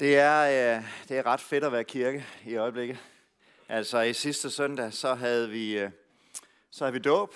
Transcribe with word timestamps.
Det 0.00 0.18
er, 0.18 0.40
øh, 0.76 0.84
det 1.08 1.18
er 1.18 1.26
ret 1.26 1.40
fedt 1.40 1.64
at 1.64 1.72
være 1.72 1.84
kirke 1.84 2.26
i 2.46 2.56
øjeblikket. 2.56 2.98
Altså 3.68 4.00
i 4.00 4.12
sidste 4.12 4.50
søndag, 4.50 4.92
så 4.92 5.14
havde 5.14 5.50
vi, 5.50 5.78
øh, 5.78 5.90
så 6.70 6.84
havde 6.84 6.92
vi 6.92 6.98
dåb. 6.98 7.34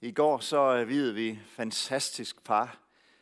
I 0.00 0.12
går 0.12 0.38
så 0.38 0.76
øh, 0.76 0.88
videde 0.88 1.14
vi 1.14 1.38
fantastisk 1.48 2.44
par, 2.44 2.78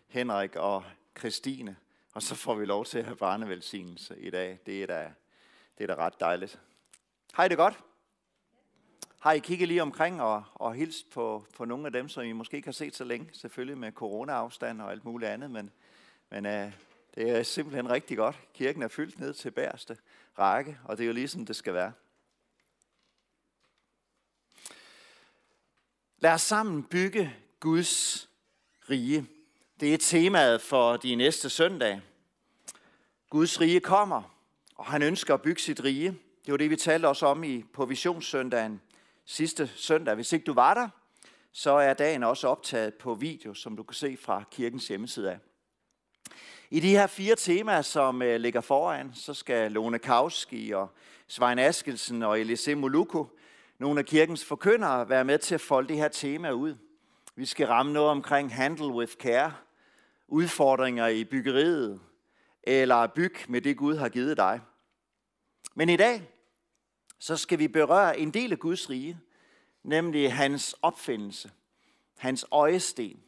Henrik 0.08 0.56
og 0.56 0.84
Christine. 1.18 1.76
Og 2.12 2.22
så 2.22 2.34
får 2.34 2.54
vi 2.54 2.64
lov 2.64 2.84
til 2.84 2.98
at 2.98 3.04
have 3.04 3.16
barnevelsignelse 3.16 4.18
i 4.18 4.30
dag. 4.30 4.58
Det 4.66 4.82
er 4.82 4.86
da, 4.86 5.12
det 5.78 5.90
er 5.90 5.94
da 5.94 6.04
ret 6.04 6.20
dejligt. 6.20 6.60
Hej 7.36 7.48
det 7.48 7.56
godt? 7.56 7.80
Har 9.20 9.32
I 9.32 9.38
kigget 9.38 9.68
lige 9.68 9.82
omkring 9.82 10.22
og, 10.22 10.44
og 10.54 10.74
hilst 10.74 11.10
på, 11.10 11.46
på 11.56 11.64
nogle 11.64 11.86
af 11.86 11.92
dem, 11.92 12.08
som 12.08 12.22
I 12.22 12.32
måske 12.32 12.56
ikke 12.56 12.68
har 12.68 12.72
set 12.72 12.96
så 12.96 13.04
længe? 13.04 13.30
Selvfølgelig 13.32 13.78
med 13.78 13.92
corona-afstand 13.92 14.80
og 14.80 14.90
alt 14.90 15.04
muligt 15.04 15.30
andet, 15.30 15.50
men, 15.50 15.70
men 16.30 16.46
uh, 16.46 16.72
det 17.14 17.30
er 17.30 17.42
simpelthen 17.42 17.90
rigtig 17.90 18.16
godt. 18.16 18.38
Kirken 18.54 18.82
er 18.82 18.88
fyldt 18.88 19.18
ned 19.18 19.34
til 19.34 19.50
bærste 19.50 19.96
række, 20.38 20.78
og 20.84 20.96
det 20.96 21.04
er 21.04 21.06
jo 21.06 21.12
lige 21.12 21.44
det 21.44 21.56
skal 21.56 21.74
være. 21.74 21.92
Lad 26.18 26.32
os 26.32 26.42
sammen 26.42 26.84
bygge 26.84 27.36
Guds 27.60 28.28
rige. 28.90 29.26
Det 29.80 29.94
er 29.94 29.98
temaet 29.98 30.60
for 30.60 30.96
de 30.96 31.14
næste 31.14 31.50
søndag. 31.50 32.00
Guds 33.30 33.60
rige 33.60 33.80
kommer, 33.80 34.36
og 34.74 34.86
han 34.86 35.02
ønsker 35.02 35.34
at 35.34 35.42
bygge 35.42 35.60
sit 35.60 35.84
rige. 35.84 36.18
Det 36.44 36.52
var 36.52 36.56
det, 36.56 36.70
vi 36.70 36.76
talte 36.76 37.06
også 37.06 37.26
om 37.26 37.44
i, 37.44 37.62
på 37.62 37.86
visionssøndagen 37.86 38.80
sidste 39.24 39.70
søndag. 39.76 40.14
Hvis 40.14 40.32
ikke 40.32 40.44
du 40.44 40.52
var 40.52 40.74
der, 40.74 40.88
så 41.52 41.70
er 41.70 41.94
dagen 41.94 42.22
også 42.22 42.48
optaget 42.48 42.94
på 42.94 43.14
video, 43.14 43.54
som 43.54 43.76
du 43.76 43.82
kan 43.82 43.94
se 43.94 44.16
fra 44.16 44.44
kirkens 44.50 44.88
hjemmeside 44.88 45.30
af. 45.30 45.38
I 46.74 46.80
de 46.80 46.90
her 46.90 47.06
fire 47.06 47.36
temaer, 47.36 47.82
som 47.82 48.22
øh, 48.22 48.40
ligger 48.40 48.60
foran, 48.60 49.10
så 49.14 49.34
skal 49.34 49.72
Lone 49.72 49.98
Kauski 49.98 50.70
og 50.70 50.88
Svein 51.26 51.58
Askelsen 51.58 52.22
og 52.22 52.40
Elise 52.40 52.74
Moluko, 52.74 53.26
nogle 53.78 54.00
af 54.00 54.06
kirkens 54.06 54.44
forkyndere, 54.44 55.08
være 55.08 55.24
med 55.24 55.38
til 55.38 55.54
at 55.54 55.60
folde 55.60 55.88
det 55.88 55.96
her 55.96 56.08
tema 56.08 56.50
ud. 56.50 56.74
Vi 57.36 57.44
skal 57.44 57.66
ramme 57.66 57.92
noget 57.92 58.10
omkring 58.10 58.54
handle 58.54 58.86
with 58.86 59.12
care, 59.12 59.54
udfordringer 60.28 61.06
i 61.06 61.24
byggeriet, 61.24 62.00
eller 62.62 63.06
byg 63.06 63.34
med 63.48 63.60
det 63.60 63.76
Gud 63.76 63.96
har 63.96 64.08
givet 64.08 64.36
dig. 64.36 64.60
Men 65.74 65.88
i 65.88 65.96
dag, 65.96 66.30
så 67.18 67.36
skal 67.36 67.58
vi 67.58 67.68
berøre 67.68 68.18
en 68.18 68.30
del 68.30 68.52
af 68.52 68.58
Guds 68.58 68.90
rige, 68.90 69.18
nemlig 69.82 70.32
hans 70.32 70.74
opfindelse, 70.82 71.50
hans 72.18 72.46
øjesten, 72.50 73.22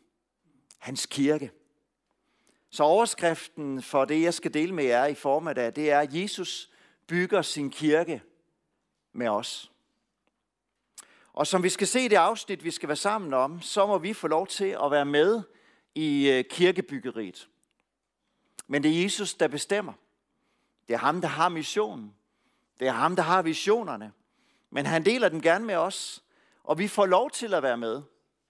hans 0.78 1.06
kirke. 1.06 1.50
Så 2.76 2.84
overskriften 2.84 3.82
for 3.82 4.04
det, 4.04 4.22
jeg 4.22 4.34
skal 4.34 4.54
dele 4.54 4.74
med 4.74 4.84
jer 4.84 5.06
i 5.06 5.14
formiddag, 5.14 5.76
det 5.76 5.90
er, 5.90 6.00
at 6.00 6.14
Jesus 6.14 6.70
bygger 7.06 7.42
sin 7.42 7.70
kirke 7.70 8.22
med 9.12 9.28
os. 9.28 9.72
Og 11.32 11.46
som 11.46 11.62
vi 11.62 11.68
skal 11.68 11.86
se 11.86 12.00
i 12.00 12.08
det 12.08 12.16
afsnit, 12.16 12.64
vi 12.64 12.70
skal 12.70 12.88
være 12.88 12.96
sammen 12.96 13.34
om, 13.34 13.60
så 13.60 13.86
må 13.86 13.98
vi 13.98 14.12
få 14.12 14.28
lov 14.28 14.46
til 14.46 14.76
at 14.84 14.90
være 14.90 15.04
med 15.04 15.42
i 15.94 16.30
øh, 16.30 16.44
kirkebyggeriet. 16.50 17.48
Men 18.66 18.82
det 18.82 18.98
er 18.98 19.02
Jesus, 19.02 19.34
der 19.34 19.48
bestemmer. 19.48 19.92
Det 20.88 20.94
er 20.94 20.98
ham, 20.98 21.20
der 21.20 21.28
har 21.28 21.48
missionen. 21.48 22.14
Det 22.80 22.88
er 22.88 22.92
ham, 22.92 23.16
der 23.16 23.22
har 23.22 23.42
visionerne. 23.42 24.12
Men 24.70 24.86
han 24.86 25.04
deler 25.04 25.28
den 25.28 25.42
gerne 25.42 25.64
med 25.64 25.76
os, 25.76 26.24
og 26.64 26.78
vi 26.78 26.88
får 26.88 27.06
lov 27.06 27.30
til 27.30 27.54
at 27.54 27.62
være 27.62 27.76
med, 27.76 28.02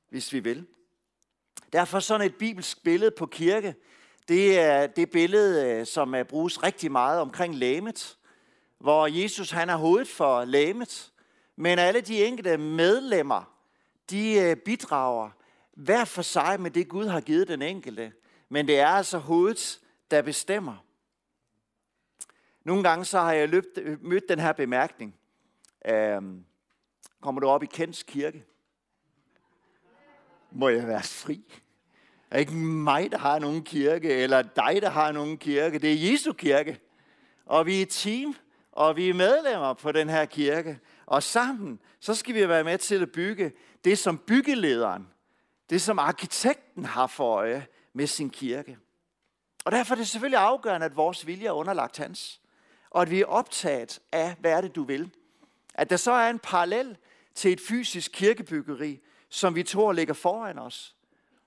hvis 0.08 0.32
vi 0.32 0.40
vil. 0.40 0.66
Derfor 1.72 2.00
sådan 2.00 2.26
et 2.26 2.34
bibelsk 2.34 2.82
billede 2.82 3.10
på 3.10 3.26
kirke, 3.26 3.74
det 4.28 4.58
er 4.58 4.86
det 4.86 5.10
billede, 5.10 5.80
øh, 5.80 5.86
som 5.86 6.14
er 6.14 6.22
bruges 6.22 6.62
rigtig 6.62 6.92
meget 6.92 7.20
omkring 7.20 7.54
læmet, 7.54 8.18
hvor 8.78 9.06
Jesus 9.06 9.50
han 9.50 9.70
er 9.70 9.76
hovedet 9.76 10.08
for 10.08 10.44
læmet, 10.44 11.12
men 11.56 11.78
alle 11.78 12.00
de 12.00 12.24
enkelte 12.24 12.58
medlemmer, 12.58 13.56
de 14.10 14.34
øh, 14.34 14.56
bidrager 14.56 15.30
hver 15.76 16.04
for 16.04 16.22
sig 16.22 16.60
med 16.60 16.70
det, 16.70 16.88
Gud 16.88 17.06
har 17.06 17.20
givet 17.20 17.48
den 17.48 17.62
enkelte. 17.62 18.12
Men 18.48 18.66
det 18.66 18.78
er 18.78 18.86
altså 18.86 19.18
hovedet, 19.18 19.80
der 20.10 20.22
bestemmer. 20.22 20.76
Nogle 22.64 22.82
gange 22.82 23.04
så 23.04 23.18
har 23.18 23.32
jeg 23.32 23.48
løbt, 23.48 23.78
mødt 24.02 24.28
den 24.28 24.38
her 24.38 24.52
bemærkning. 24.52 25.14
Øhm, 25.86 26.44
kommer 27.20 27.40
du 27.40 27.48
op 27.48 27.62
i 27.62 27.66
Kents 27.66 28.02
kirke? 28.02 28.44
Må 30.50 30.68
jeg 30.68 30.86
være 30.86 31.02
fri? 31.02 31.44
Er 32.30 32.38
ikke 32.38 32.54
mig, 32.54 33.12
der 33.12 33.18
har 33.18 33.38
nogen 33.38 33.62
kirke, 33.62 34.14
eller 34.14 34.42
dig, 34.42 34.82
der 34.82 34.90
har 34.90 35.12
nogen 35.12 35.38
kirke. 35.38 35.78
Det 35.78 35.92
er 35.92 36.10
Jesu 36.10 36.32
kirke. 36.32 36.80
Og 37.46 37.66
vi 37.66 37.78
er 37.78 37.82
et 37.82 37.88
team, 37.90 38.36
og 38.72 38.96
vi 38.96 39.08
er 39.08 39.14
medlemmer 39.14 39.74
på 39.74 39.92
den 39.92 40.08
her 40.08 40.24
kirke. 40.24 40.78
Og 41.06 41.22
sammen, 41.22 41.80
så 42.00 42.14
skal 42.14 42.34
vi 42.34 42.48
være 42.48 42.64
med 42.64 42.78
til 42.78 43.02
at 43.02 43.12
bygge 43.12 43.52
det, 43.84 43.98
som 43.98 44.18
byggelederen, 44.18 45.08
det 45.70 45.82
som 45.82 45.98
arkitekten 45.98 46.84
har 46.84 47.06
for 47.06 47.34
øje 47.34 47.66
med 47.92 48.06
sin 48.06 48.30
kirke. 48.30 48.78
Og 49.64 49.72
derfor 49.72 49.94
er 49.94 49.98
det 49.98 50.08
selvfølgelig 50.08 50.40
afgørende, 50.40 50.86
at 50.86 50.96
vores 50.96 51.26
vilje 51.26 51.46
er 51.46 51.52
underlagt 51.52 51.98
hans. 51.98 52.40
Og 52.90 53.02
at 53.02 53.10
vi 53.10 53.20
er 53.20 53.26
optaget 53.26 54.00
af, 54.12 54.36
hvad 54.40 54.52
er 54.52 54.60
det, 54.60 54.74
du 54.74 54.84
vil. 54.84 55.10
At 55.74 55.90
der 55.90 55.96
så 55.96 56.12
er 56.12 56.30
en 56.30 56.38
parallel 56.38 56.96
til 57.34 57.52
et 57.52 57.60
fysisk 57.60 58.10
kirkebyggeri, 58.14 59.00
som 59.28 59.54
vi 59.54 59.62
tror 59.62 59.92
ligger 59.92 60.14
foran 60.14 60.58
os 60.58 60.95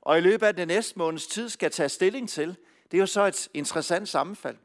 og 0.09 0.17
i 0.17 0.21
løbet 0.21 0.47
af 0.47 0.55
den 0.55 0.67
næste 0.67 0.99
måneds 0.99 1.27
tid 1.27 1.49
skal 1.49 1.71
tage 1.71 1.89
stilling 1.89 2.29
til, 2.29 2.57
det 2.91 2.97
er 2.97 3.01
jo 3.01 3.05
så 3.05 3.25
et 3.25 3.49
interessant 3.53 4.09
sammenfald. 4.09 4.57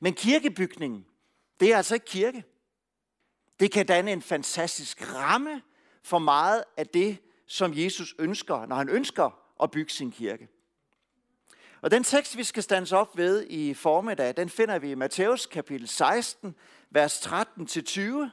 Men 0.00 0.14
kirkebygningen, 0.14 1.06
det 1.60 1.72
er 1.72 1.76
altså 1.76 1.94
ikke 1.94 2.06
kirke. 2.06 2.44
Det 3.60 3.72
kan 3.72 3.86
danne 3.86 4.12
en 4.12 4.22
fantastisk 4.22 5.14
ramme 5.14 5.62
for 6.02 6.18
meget 6.18 6.64
af 6.76 6.86
det, 6.86 7.18
som 7.46 7.72
Jesus 7.74 8.14
ønsker, 8.18 8.66
når 8.66 8.76
han 8.76 8.88
ønsker 8.88 9.30
at 9.62 9.70
bygge 9.70 9.90
sin 9.90 10.12
kirke. 10.12 10.48
Og 11.82 11.90
den 11.90 12.04
tekst, 12.04 12.36
vi 12.36 12.44
skal 12.44 12.62
stands 12.62 12.92
op 12.92 13.16
ved 13.16 13.46
i 13.48 13.74
formiddag, 13.74 14.36
den 14.36 14.50
finder 14.50 14.78
vi 14.78 14.90
i 14.90 14.94
Matthæus 14.94 15.46
kapitel 15.46 15.88
16, 15.88 16.54
vers 16.90 17.26
13-20, 17.26 18.28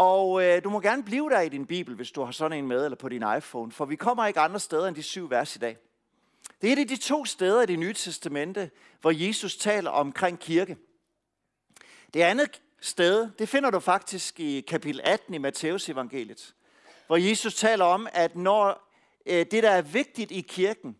og 0.00 0.44
øh, 0.44 0.64
du 0.64 0.70
må 0.70 0.80
gerne 0.80 1.02
blive 1.02 1.30
der 1.30 1.40
i 1.40 1.48
din 1.48 1.66
bibel, 1.66 1.94
hvis 1.94 2.10
du 2.10 2.22
har 2.22 2.32
sådan 2.32 2.58
en 2.58 2.66
med, 2.66 2.84
eller 2.84 2.96
på 2.96 3.08
din 3.08 3.24
iPhone, 3.36 3.72
for 3.72 3.84
vi 3.84 3.96
kommer 3.96 4.26
ikke 4.26 4.40
andre 4.40 4.60
steder 4.60 4.88
end 4.88 4.96
de 4.96 5.02
syv 5.02 5.30
vers 5.30 5.56
i 5.56 5.58
dag. 5.58 5.76
Det 6.62 6.68
er 6.68 6.72
et 6.72 6.78
af 6.78 6.88
de 6.88 6.96
to 6.96 7.24
steder 7.24 7.62
i 7.62 7.66
det 7.66 7.78
nye 7.78 7.92
testamente, 7.92 8.70
hvor 9.00 9.10
Jesus 9.10 9.56
taler 9.56 9.90
omkring 9.90 10.38
kirke. 10.38 10.76
Det 12.14 12.22
andet 12.22 12.60
sted, 12.80 13.30
det 13.38 13.48
finder 13.48 13.70
du 13.70 13.80
faktisk 13.80 14.40
i 14.40 14.60
kapitel 14.60 15.00
18 15.04 15.34
i 15.34 15.38
Matteus 15.38 15.88
evangeliet, 15.88 16.54
hvor 17.06 17.16
Jesus 17.16 17.54
taler 17.54 17.84
om, 17.84 18.08
at 18.12 18.36
når 18.36 18.92
øh, 19.26 19.46
det, 19.50 19.62
der 19.62 19.70
er 19.70 19.82
vigtigt 19.82 20.30
i 20.30 20.40
kirken, 20.40 20.96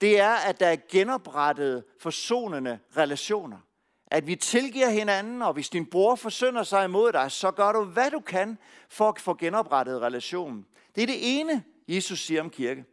det 0.00 0.20
er, 0.20 0.34
at 0.34 0.60
der 0.60 0.66
er 0.66 0.76
genoprettet 0.90 1.84
forsonende 2.00 2.78
relationer 2.96 3.58
at 4.06 4.26
vi 4.26 4.36
tilgiver 4.36 4.88
hinanden, 4.88 5.42
og 5.42 5.52
hvis 5.52 5.68
din 5.68 5.86
bror 5.86 6.14
forsynder 6.14 6.62
sig 6.62 6.84
imod 6.84 7.12
dig, 7.12 7.32
så 7.32 7.50
gør 7.50 7.72
du, 7.72 7.84
hvad 7.84 8.10
du 8.10 8.20
kan 8.20 8.58
for 8.88 9.08
at 9.08 9.20
få 9.20 9.34
genoprettet 9.34 10.00
relationen. 10.00 10.66
Det 10.94 11.02
er 11.02 11.06
det 11.06 11.40
ene, 11.40 11.64
Jesus 11.88 12.20
siger 12.20 12.40
om 12.40 12.50
kirke. 12.50 12.84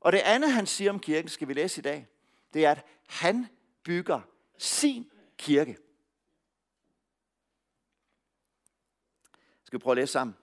Og 0.00 0.12
det 0.12 0.18
andet, 0.18 0.52
han 0.52 0.66
siger 0.66 0.90
om 0.90 1.00
kirken, 1.00 1.28
skal 1.28 1.48
vi 1.48 1.52
læse 1.52 1.80
i 1.80 1.82
dag, 1.82 2.08
det 2.54 2.64
er, 2.64 2.70
at 2.70 2.86
han 3.06 3.46
bygger 3.82 4.20
sin 4.58 5.10
kirke. 5.38 5.78
Skal 9.64 9.78
vi 9.78 9.82
prøve 9.82 9.92
at 9.92 9.96
læse 9.96 10.12
sammen? 10.12 10.36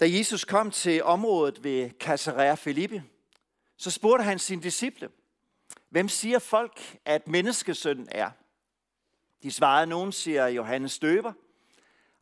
Da 0.00 0.10
Jesus 0.10 0.44
kom 0.44 0.70
til 0.70 1.02
området 1.02 1.64
ved 1.64 1.90
Caesarea 1.90 2.54
Philippi, 2.54 3.00
så 3.76 3.90
spurgte 3.90 4.24
han 4.24 4.38
sine 4.38 4.62
disciple– 4.62 5.10
Hvem 5.92 6.08
siger 6.08 6.38
folk, 6.38 6.98
at 7.04 7.28
menneskesøn 7.28 8.08
er? 8.10 8.30
De 9.42 9.52
svarede, 9.52 9.86
nogen 9.86 10.12
siger 10.12 10.46
Johannes 10.46 10.98
Døber, 10.98 11.32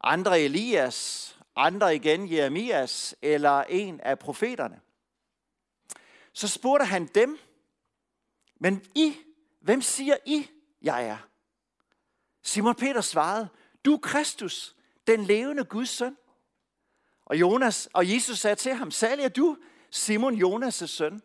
andre 0.05 0.41
Elias, 0.41 1.39
andre 1.57 1.95
igen 1.95 2.33
Jeremias 2.33 3.15
eller 3.23 3.61
en 3.63 4.01
af 4.01 4.19
profeterne. 4.19 4.81
Så 6.33 6.49
spurgte 6.49 6.87
han 6.87 7.07
dem, 7.07 7.39
men 8.61 8.87
I, 8.95 9.17
hvem 9.61 9.83
siger 9.83 10.17
I, 10.27 10.51
jeg 10.83 11.07
er? 11.07 11.29
Simon 12.43 12.75
Peter 12.75 13.01
svarede, 13.01 13.49
du 13.85 13.95
er 13.95 13.99
Kristus, 13.99 14.77
den 15.07 15.25
levende 15.25 15.65
Guds 15.65 15.89
søn. 15.89 16.17
Og, 17.25 17.41
Jonas, 17.41 17.89
og 17.93 18.13
Jesus 18.13 18.39
sagde 18.39 18.57
til 18.57 18.75
ham, 18.75 18.91
særlig 18.91 19.25
er 19.25 19.29
du, 19.29 19.57
Simon 19.91 20.35
Jonas' 20.35 20.87
søn. 20.87 21.23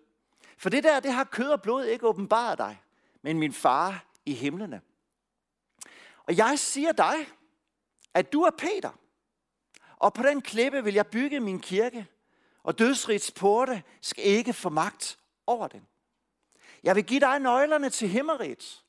For 0.57 0.69
det 0.69 0.84
der, 0.84 1.00
det 1.00 1.13
har 1.13 1.24
kød 1.24 1.50
og 1.50 1.62
blod 1.62 1.86
ikke 1.86 2.07
åbenbaret 2.07 2.57
dig, 2.57 2.81
men 3.22 3.40
min 3.40 3.54
far 3.54 4.06
i 4.25 4.34
himlene. 4.34 4.81
Og 6.24 6.38
jeg 6.38 6.60
siger 6.60 6.92
dig, 6.92 7.16
at 8.13 8.34
du 8.34 8.42
er 8.42 8.52
Peter, 8.57 8.92
og 9.98 10.13
på 10.13 10.24
den 10.24 10.42
klippe 10.42 10.84
vil 10.84 10.94
jeg 10.94 11.07
bygge 11.07 11.40
min 11.40 11.60
kirke, 11.60 12.07
og 12.63 12.80
dødsrigets 12.80 13.31
porte 13.31 13.84
skal 14.02 14.24
ikke 14.24 14.54
få 14.54 14.69
magt 14.69 15.19
over 15.48 15.68
den. 15.68 15.88
Jeg 16.84 16.96
vil 16.96 17.06
give 17.06 17.19
dig 17.19 17.40
nøglerne 17.40 17.90
til 17.90 18.08
himmeriget, 18.10 18.84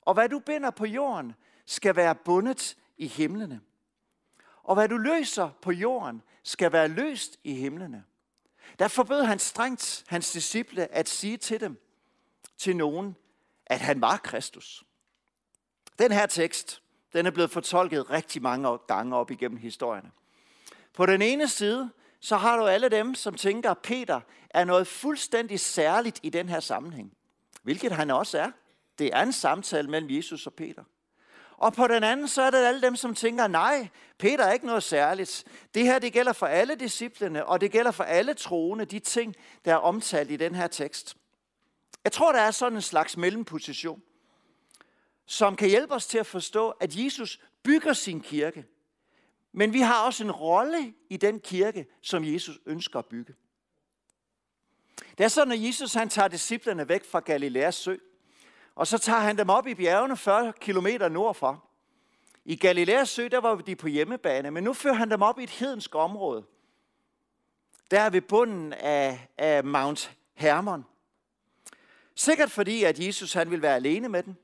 og 0.00 0.14
hvad 0.14 0.28
du 0.28 0.38
binder 0.38 0.70
på 0.70 0.86
jorden, 0.86 1.34
skal 1.66 1.96
være 1.96 2.14
bundet 2.14 2.76
i 2.96 3.06
himlene. 3.06 3.60
Og 4.62 4.74
hvad 4.74 4.88
du 4.88 4.96
løser 4.96 5.50
på 5.62 5.72
jorden, 5.72 6.22
skal 6.42 6.72
være 6.72 6.88
løst 6.88 7.38
i 7.44 7.54
himlene. 7.54 8.04
Der 8.78 8.88
forbød 8.88 9.22
han 9.22 9.38
strengt 9.38 10.04
hans 10.06 10.32
disciple 10.32 10.94
at 10.94 11.08
sige 11.08 11.36
til 11.36 11.60
dem, 11.60 11.80
til 12.58 12.76
nogen, 12.76 13.16
at 13.66 13.80
han 13.80 14.00
var 14.00 14.16
Kristus. 14.16 14.84
Den 15.98 16.12
her 16.12 16.26
tekst, 16.26 16.82
den 17.12 17.26
er 17.26 17.30
blevet 17.30 17.50
fortolket 17.50 18.10
rigtig 18.10 18.42
mange 18.42 18.78
gange 18.88 19.16
op 19.16 19.30
igennem 19.30 19.58
historierne. 19.58 20.10
På 20.94 21.06
den 21.06 21.22
ene 21.22 21.48
side, 21.48 21.90
så 22.20 22.36
har 22.36 22.56
du 22.56 22.66
alle 22.66 22.88
dem, 22.88 23.14
som 23.14 23.34
tænker, 23.34 23.70
at 23.70 23.78
Peter 23.78 24.20
er 24.50 24.64
noget 24.64 24.86
fuldstændig 24.86 25.60
særligt 25.60 26.20
i 26.22 26.30
den 26.30 26.48
her 26.48 26.60
sammenhæng. 26.60 27.12
Hvilket 27.62 27.92
han 27.92 28.10
også 28.10 28.38
er. 28.38 28.50
Det 28.98 29.06
er 29.06 29.22
en 29.22 29.32
samtale 29.32 29.90
mellem 29.90 30.10
Jesus 30.10 30.46
og 30.46 30.54
Peter. 30.54 30.84
Og 31.62 31.72
på 31.72 31.86
den 31.86 32.04
anden, 32.04 32.28
så 32.28 32.42
er 32.42 32.50
det 32.50 32.58
alle 32.58 32.82
dem, 32.82 32.96
som 32.96 33.14
tænker, 33.14 33.46
nej, 33.46 33.88
Peter 34.18 34.44
er 34.44 34.52
ikke 34.52 34.66
noget 34.66 34.82
særligt. 34.82 35.44
Det 35.74 35.82
her, 35.82 35.98
det 35.98 36.12
gælder 36.12 36.32
for 36.32 36.46
alle 36.46 36.74
disciplene, 36.74 37.46
og 37.46 37.60
det 37.60 37.72
gælder 37.72 37.90
for 37.90 38.04
alle 38.04 38.34
troende, 38.34 38.84
de 38.84 38.98
ting, 38.98 39.34
der 39.64 39.72
er 39.72 39.76
omtalt 39.76 40.30
i 40.30 40.36
den 40.36 40.54
her 40.54 40.66
tekst. 40.66 41.16
Jeg 42.04 42.12
tror, 42.12 42.32
der 42.32 42.40
er 42.40 42.50
sådan 42.50 42.76
en 42.76 42.82
slags 42.82 43.16
mellemposition, 43.16 44.02
som 45.26 45.56
kan 45.56 45.68
hjælpe 45.68 45.94
os 45.94 46.06
til 46.06 46.18
at 46.18 46.26
forstå, 46.26 46.70
at 46.70 46.96
Jesus 46.96 47.40
bygger 47.62 47.92
sin 47.92 48.20
kirke. 48.20 48.64
Men 49.52 49.72
vi 49.72 49.80
har 49.80 50.06
også 50.06 50.24
en 50.24 50.32
rolle 50.32 50.94
i 51.10 51.16
den 51.16 51.40
kirke, 51.40 51.86
som 52.00 52.24
Jesus 52.24 52.58
ønsker 52.66 52.98
at 52.98 53.06
bygge. 53.06 53.34
Det 55.18 55.24
er 55.24 55.28
sådan, 55.28 55.52
at 55.52 55.62
Jesus 55.62 55.94
han 55.94 56.08
tager 56.08 56.28
disciplerne 56.28 56.88
væk 56.88 57.04
fra 57.04 57.20
Galileas 57.20 57.74
sø, 57.74 57.96
og 58.74 58.86
så 58.86 58.98
tager 58.98 59.20
han 59.20 59.38
dem 59.38 59.50
op 59.50 59.66
i 59.66 59.74
bjergene 59.74 60.16
40 60.16 60.52
km 60.52 60.86
nordfra. 61.10 61.58
I 62.44 62.56
Galileas 62.56 63.08
sø, 63.08 63.28
der 63.28 63.40
var 63.40 63.54
de 63.54 63.76
på 63.76 63.88
hjemmebane, 63.88 64.50
men 64.50 64.64
nu 64.64 64.72
fører 64.72 64.94
han 64.94 65.10
dem 65.10 65.22
op 65.22 65.38
i 65.38 65.42
et 65.42 65.50
hedensk 65.50 65.94
område. 65.94 66.44
Der 67.90 68.10
ved 68.10 68.20
bunden 68.20 68.72
af, 68.72 69.28
af 69.38 69.64
Mount 69.64 70.16
Hermon. 70.34 70.84
Sikkert 72.14 72.50
fordi, 72.50 72.84
at 72.84 72.98
Jesus 72.98 73.32
han 73.32 73.50
vil 73.50 73.62
være 73.62 73.74
alene 73.74 74.08
med 74.08 74.22
dem, 74.22 74.34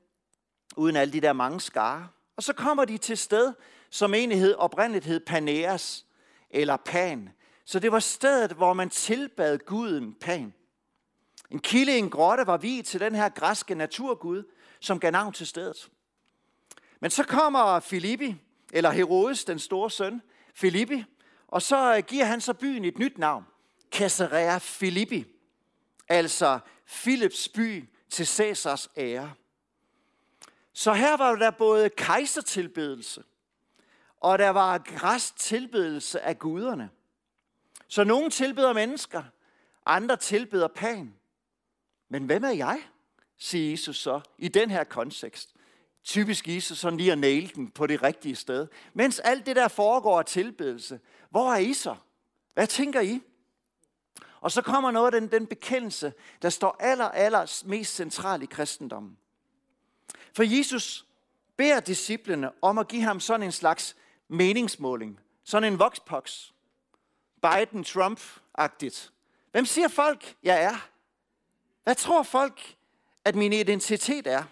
uden 0.76 0.96
alle 0.96 1.12
de 1.12 1.20
der 1.20 1.32
mange 1.32 1.60
skare. 1.60 2.08
Og 2.36 2.42
så 2.42 2.52
kommer 2.52 2.84
de 2.84 2.98
til 2.98 3.18
sted, 3.18 3.54
som 3.90 4.14
enighed 4.14 4.54
oprindeligt 4.54 5.04
hed 5.04 5.20
Paneas, 5.20 6.06
eller 6.50 6.76
Pan. 6.76 7.30
Så 7.64 7.78
det 7.78 7.92
var 7.92 7.98
stedet, 7.98 8.52
hvor 8.52 8.72
man 8.72 8.90
tilbad 8.90 9.58
guden 9.58 10.14
Pan. 10.14 10.54
En 11.50 11.58
kilde 11.58 11.94
i 11.96 11.98
en 11.98 12.10
grotte 12.10 12.46
var 12.46 12.56
vi 12.56 12.82
til 12.82 13.00
den 13.00 13.14
her 13.14 13.28
græske 13.28 13.74
naturgud, 13.74 14.44
som 14.80 15.00
gav 15.00 15.10
navn 15.10 15.32
til 15.32 15.46
stedet. 15.46 15.90
Men 17.00 17.10
så 17.10 17.24
kommer 17.24 17.80
Filippi, 17.80 18.36
eller 18.72 18.90
Herodes, 18.90 19.44
den 19.44 19.58
store 19.58 19.90
søn, 19.90 20.22
Filippi, 20.54 21.04
og 21.48 21.62
så 21.62 21.96
øh, 21.96 22.02
giver 22.02 22.24
han 22.24 22.40
så 22.40 22.54
byen 22.54 22.84
et 22.84 22.98
nyt 22.98 23.18
navn, 23.18 23.44
Caesarea 23.92 24.58
Filippi, 24.58 25.24
altså 26.08 26.58
Philips 26.86 27.48
by 27.48 27.88
til 28.10 28.26
Cæsars 28.26 28.88
ære. 28.96 29.32
Så 30.72 30.92
her 30.92 31.16
var 31.16 31.34
der 31.34 31.50
både 31.50 31.90
kejsertilbedelse, 31.90 33.22
og 34.20 34.38
der 34.38 34.50
var 34.50 34.78
græsk 34.78 35.36
tilbedelse 35.36 36.20
af 36.20 36.38
guderne. 36.38 36.90
Så 37.88 38.04
nogle 38.04 38.30
tilbeder 38.30 38.72
mennesker, 38.72 39.22
andre 39.86 40.16
tilbeder 40.16 40.68
pan. 40.68 41.17
Men 42.08 42.24
hvem 42.24 42.44
er 42.44 42.50
jeg, 42.50 42.82
siger 43.38 43.70
Jesus 43.70 43.96
så 43.96 44.20
i 44.38 44.48
den 44.48 44.70
her 44.70 44.84
kontekst. 44.84 45.54
Typisk 46.04 46.48
Jesus 46.48 46.78
sådan 46.78 46.96
lige 46.96 47.12
at 47.12 47.18
næle 47.18 47.50
den 47.54 47.70
på 47.70 47.86
det 47.86 48.02
rigtige 48.02 48.36
sted. 48.36 48.66
Mens 48.94 49.18
alt 49.18 49.46
det 49.46 49.56
der 49.56 49.68
foregår 49.68 50.18
af 50.18 50.24
tilbedelse, 50.24 51.00
hvor 51.30 51.52
er 51.52 51.58
I 51.58 51.74
så? 51.74 51.96
Hvad 52.54 52.66
tænker 52.66 53.00
I? 53.00 53.20
Og 54.40 54.52
så 54.52 54.62
kommer 54.62 54.90
noget 54.90 55.14
af 55.14 55.20
den, 55.20 55.30
den 55.30 55.46
bekendelse, 55.46 56.12
der 56.42 56.48
står 56.48 56.76
aller, 56.80 57.08
aller 57.08 57.62
mest 57.66 57.94
centralt 57.94 58.42
i 58.42 58.46
kristendommen. 58.46 59.18
For 60.36 60.42
Jesus 60.42 61.06
beder 61.56 61.80
disciplene 61.80 62.50
om 62.62 62.78
at 62.78 62.88
give 62.88 63.02
ham 63.02 63.20
sådan 63.20 63.42
en 63.42 63.52
slags 63.52 63.96
meningsmåling. 64.28 65.20
Sådan 65.44 65.72
en 65.72 65.78
voxpox. 65.78 66.50
Biden-Trump-agtigt. 67.46 69.10
Hvem 69.50 69.64
siger 69.66 69.88
folk, 69.88 70.34
jeg 70.42 70.62
er? 70.62 70.88
Hvad 71.88 71.96
tror 71.96 72.22
folk, 72.22 72.74
at 73.24 73.34
min 73.34 73.52
identitet 73.52 74.26
er? 74.26 74.44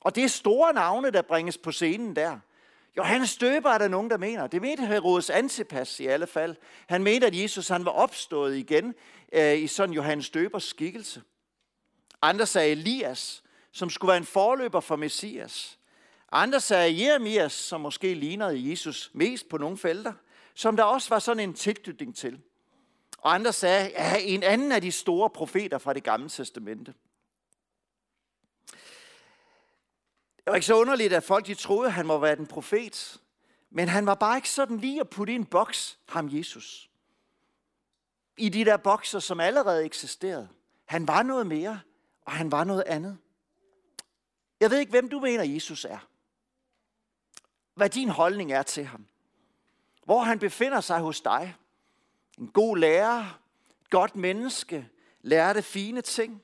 Og 0.00 0.14
det 0.14 0.24
er 0.24 0.28
store 0.28 0.72
navne, 0.72 1.10
der 1.10 1.22
bringes 1.22 1.58
på 1.58 1.72
scenen 1.72 2.16
der. 2.16 2.38
Johannes 2.96 3.30
Støber 3.30 3.70
er 3.70 3.78
der 3.78 3.88
nogen, 3.88 4.10
der 4.10 4.16
mener. 4.16 4.46
Det 4.46 4.62
mente 4.62 4.86
Herodes 4.86 5.30
Antipas 5.30 6.00
i 6.00 6.06
alle 6.06 6.26
fald. 6.26 6.56
Han 6.88 7.02
mente, 7.02 7.26
at 7.26 7.42
Jesus 7.42 7.68
han 7.68 7.84
var 7.84 7.90
opstået 7.90 8.56
igen 8.56 8.94
øh, 9.32 9.58
i 9.58 9.66
sådan 9.66 9.94
Johannes 9.94 10.26
Støbers 10.26 10.64
skikkelse. 10.64 11.22
Andre 12.22 12.46
sagde 12.46 12.70
Elias, 12.70 13.42
som 13.72 13.90
skulle 13.90 14.08
være 14.08 14.18
en 14.18 14.26
forløber 14.26 14.80
for 14.80 14.96
Messias. 14.96 15.78
Andre 16.32 16.60
sagde 16.60 17.04
Jeremias, 17.04 17.52
som 17.52 17.80
måske 17.80 18.14
lignede 18.14 18.70
Jesus 18.70 19.10
mest 19.14 19.48
på 19.48 19.58
nogle 19.58 19.78
felter, 19.78 20.12
som 20.54 20.76
der 20.76 20.84
også 20.84 21.08
var 21.08 21.18
sådan 21.18 21.48
en 21.48 21.54
tilknytning 21.54 22.16
til. 22.16 22.40
Og 23.24 23.34
andre 23.34 23.52
sagde, 23.52 23.90
ja, 23.90 24.16
en 24.20 24.42
anden 24.42 24.72
af 24.72 24.80
de 24.80 24.92
store 24.92 25.30
profeter 25.30 25.78
fra 25.78 25.92
det 25.92 26.04
gamle 26.04 26.28
testamente. 26.28 26.94
Det 30.36 30.46
var 30.46 30.54
ikke 30.54 30.66
så 30.66 30.74
underligt, 30.74 31.12
at 31.12 31.24
folk 31.24 31.46
de 31.46 31.54
troede, 31.54 31.86
at 31.86 31.92
han 31.92 32.06
må 32.06 32.18
være 32.18 32.36
den 32.36 32.46
profet. 32.46 33.20
Men 33.70 33.88
han 33.88 34.06
var 34.06 34.14
bare 34.14 34.38
ikke 34.38 34.50
sådan 34.50 34.76
lige 34.76 35.00
at 35.00 35.08
putte 35.08 35.32
i 35.32 35.36
en 35.36 35.46
boks, 35.46 35.98
ham 36.08 36.28
Jesus. 36.32 36.90
I 38.36 38.48
de 38.48 38.64
der 38.64 38.76
bokser, 38.76 39.18
som 39.18 39.40
allerede 39.40 39.84
eksisterede. 39.84 40.48
Han 40.84 41.08
var 41.08 41.22
noget 41.22 41.46
mere, 41.46 41.80
og 42.24 42.32
han 42.32 42.52
var 42.52 42.64
noget 42.64 42.82
andet. 42.86 43.18
Jeg 44.60 44.70
ved 44.70 44.78
ikke, 44.78 44.90
hvem 44.90 45.08
du 45.08 45.20
mener, 45.20 45.44
Jesus 45.44 45.84
er. 45.84 46.08
Hvad 47.74 47.90
din 47.90 48.08
holdning 48.08 48.52
er 48.52 48.62
til 48.62 48.84
ham. 48.84 49.06
Hvor 50.04 50.22
han 50.22 50.38
befinder 50.38 50.80
sig 50.80 51.00
hos 51.00 51.20
dig. 51.20 51.54
En 52.38 52.48
god 52.48 52.76
lærer, 52.76 53.40
et 53.80 53.90
godt 53.90 54.16
menneske, 54.16 54.88
lærte 55.22 55.62
fine 55.62 56.02
ting. 56.02 56.42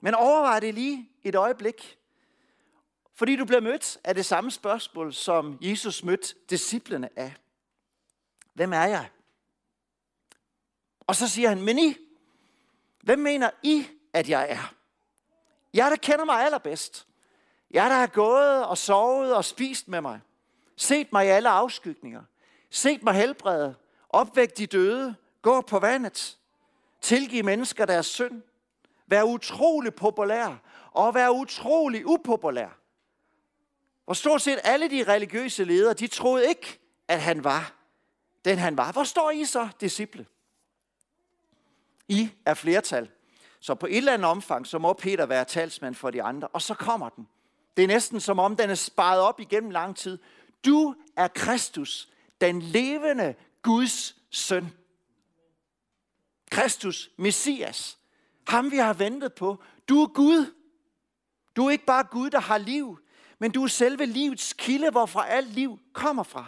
Men 0.00 0.14
overvej 0.14 0.60
det 0.60 0.74
lige 0.74 1.10
et 1.22 1.34
øjeblik. 1.34 1.98
Fordi 3.14 3.36
du 3.36 3.44
bliver 3.44 3.60
mødt 3.60 3.98
af 4.04 4.14
det 4.14 4.26
samme 4.26 4.50
spørgsmål, 4.50 5.14
som 5.14 5.58
Jesus 5.60 6.04
mødte 6.04 6.34
disciplene 6.50 7.18
af. 7.18 7.34
Hvem 8.54 8.72
er 8.72 8.84
jeg? 8.84 9.10
Og 11.00 11.16
så 11.16 11.28
siger 11.28 11.48
han, 11.48 11.62
men 11.62 11.78
I, 11.78 11.96
hvem 13.02 13.18
mener 13.18 13.50
I, 13.62 13.86
at 14.12 14.28
jeg 14.28 14.50
er? 14.50 14.74
Jeg, 15.74 15.90
der 15.90 15.96
kender 15.96 16.24
mig 16.24 16.44
allerbedst. 16.44 17.06
Jeg, 17.70 17.90
der 17.90 17.96
har 17.96 18.06
gået 18.06 18.66
og 18.66 18.78
sovet 18.78 19.34
og 19.36 19.44
spist 19.44 19.88
med 19.88 20.00
mig. 20.00 20.20
Set 20.76 21.12
mig 21.12 21.26
i 21.26 21.28
alle 21.28 21.48
afskygninger. 21.48 22.22
Set 22.70 23.02
mig 23.02 23.14
helbrede. 23.14 23.74
Opvæk 24.12 24.56
de 24.58 24.66
døde. 24.66 25.14
Gå 25.42 25.60
på 25.60 25.78
vandet. 25.78 26.38
Tilgive 27.00 27.42
mennesker 27.42 27.84
deres 27.84 28.06
synd. 28.06 28.42
Vær 29.06 29.22
utrolig 29.22 29.94
populær. 29.94 30.56
Og 30.90 31.14
vær 31.14 31.28
utrolig 31.28 32.06
upopulær. 32.06 32.78
Hvor 34.04 34.14
stort 34.14 34.42
set 34.42 34.58
alle 34.64 34.90
de 34.90 35.04
religiøse 35.04 35.64
ledere, 35.64 35.94
de 35.94 36.06
troede 36.06 36.48
ikke, 36.48 36.78
at 37.08 37.20
han 37.20 37.44
var 37.44 37.82
den 38.44 38.58
han 38.58 38.76
var. 38.76 38.92
Hvor 38.92 39.04
står 39.04 39.30
I 39.30 39.44
så, 39.44 39.68
disciple? 39.80 40.26
I 42.08 42.30
er 42.46 42.54
flertal. 42.54 43.10
Så 43.60 43.74
på 43.74 43.86
et 43.86 43.96
eller 43.96 44.12
andet 44.12 44.30
omfang, 44.30 44.66
så 44.66 44.78
må 44.78 44.92
Peter 44.92 45.26
være 45.26 45.44
talsmand 45.44 45.94
for 45.94 46.10
de 46.10 46.22
andre. 46.22 46.48
Og 46.48 46.62
så 46.62 46.74
kommer 46.74 47.08
den. 47.08 47.28
Det 47.76 47.82
er 47.82 47.88
næsten 47.88 48.20
som 48.20 48.38
om, 48.38 48.56
den 48.56 48.70
er 48.70 48.74
sparet 48.74 49.20
op 49.20 49.40
igennem 49.40 49.70
lang 49.70 49.96
tid. 49.96 50.18
Du 50.64 50.94
er 51.16 51.28
Kristus, 51.28 52.08
den 52.40 52.62
levende 52.62 53.34
Guds 53.62 54.16
søn. 54.30 54.72
Kristus, 56.50 57.10
Messias. 57.16 57.98
Ham 58.48 58.70
vi 58.70 58.76
har 58.76 58.92
ventet 58.92 59.34
på. 59.34 59.62
Du 59.88 60.02
er 60.02 60.06
Gud. 60.06 60.46
Du 61.56 61.66
er 61.66 61.70
ikke 61.70 61.84
bare 61.84 62.04
Gud, 62.04 62.30
der 62.30 62.40
har 62.40 62.58
liv, 62.58 62.98
men 63.38 63.50
du 63.50 63.62
er 63.62 63.68
selve 63.68 64.06
livets 64.06 64.52
kilde, 64.52 64.90
hvorfra 64.90 65.28
alt 65.28 65.48
liv 65.48 65.78
kommer 65.92 66.22
fra. 66.22 66.46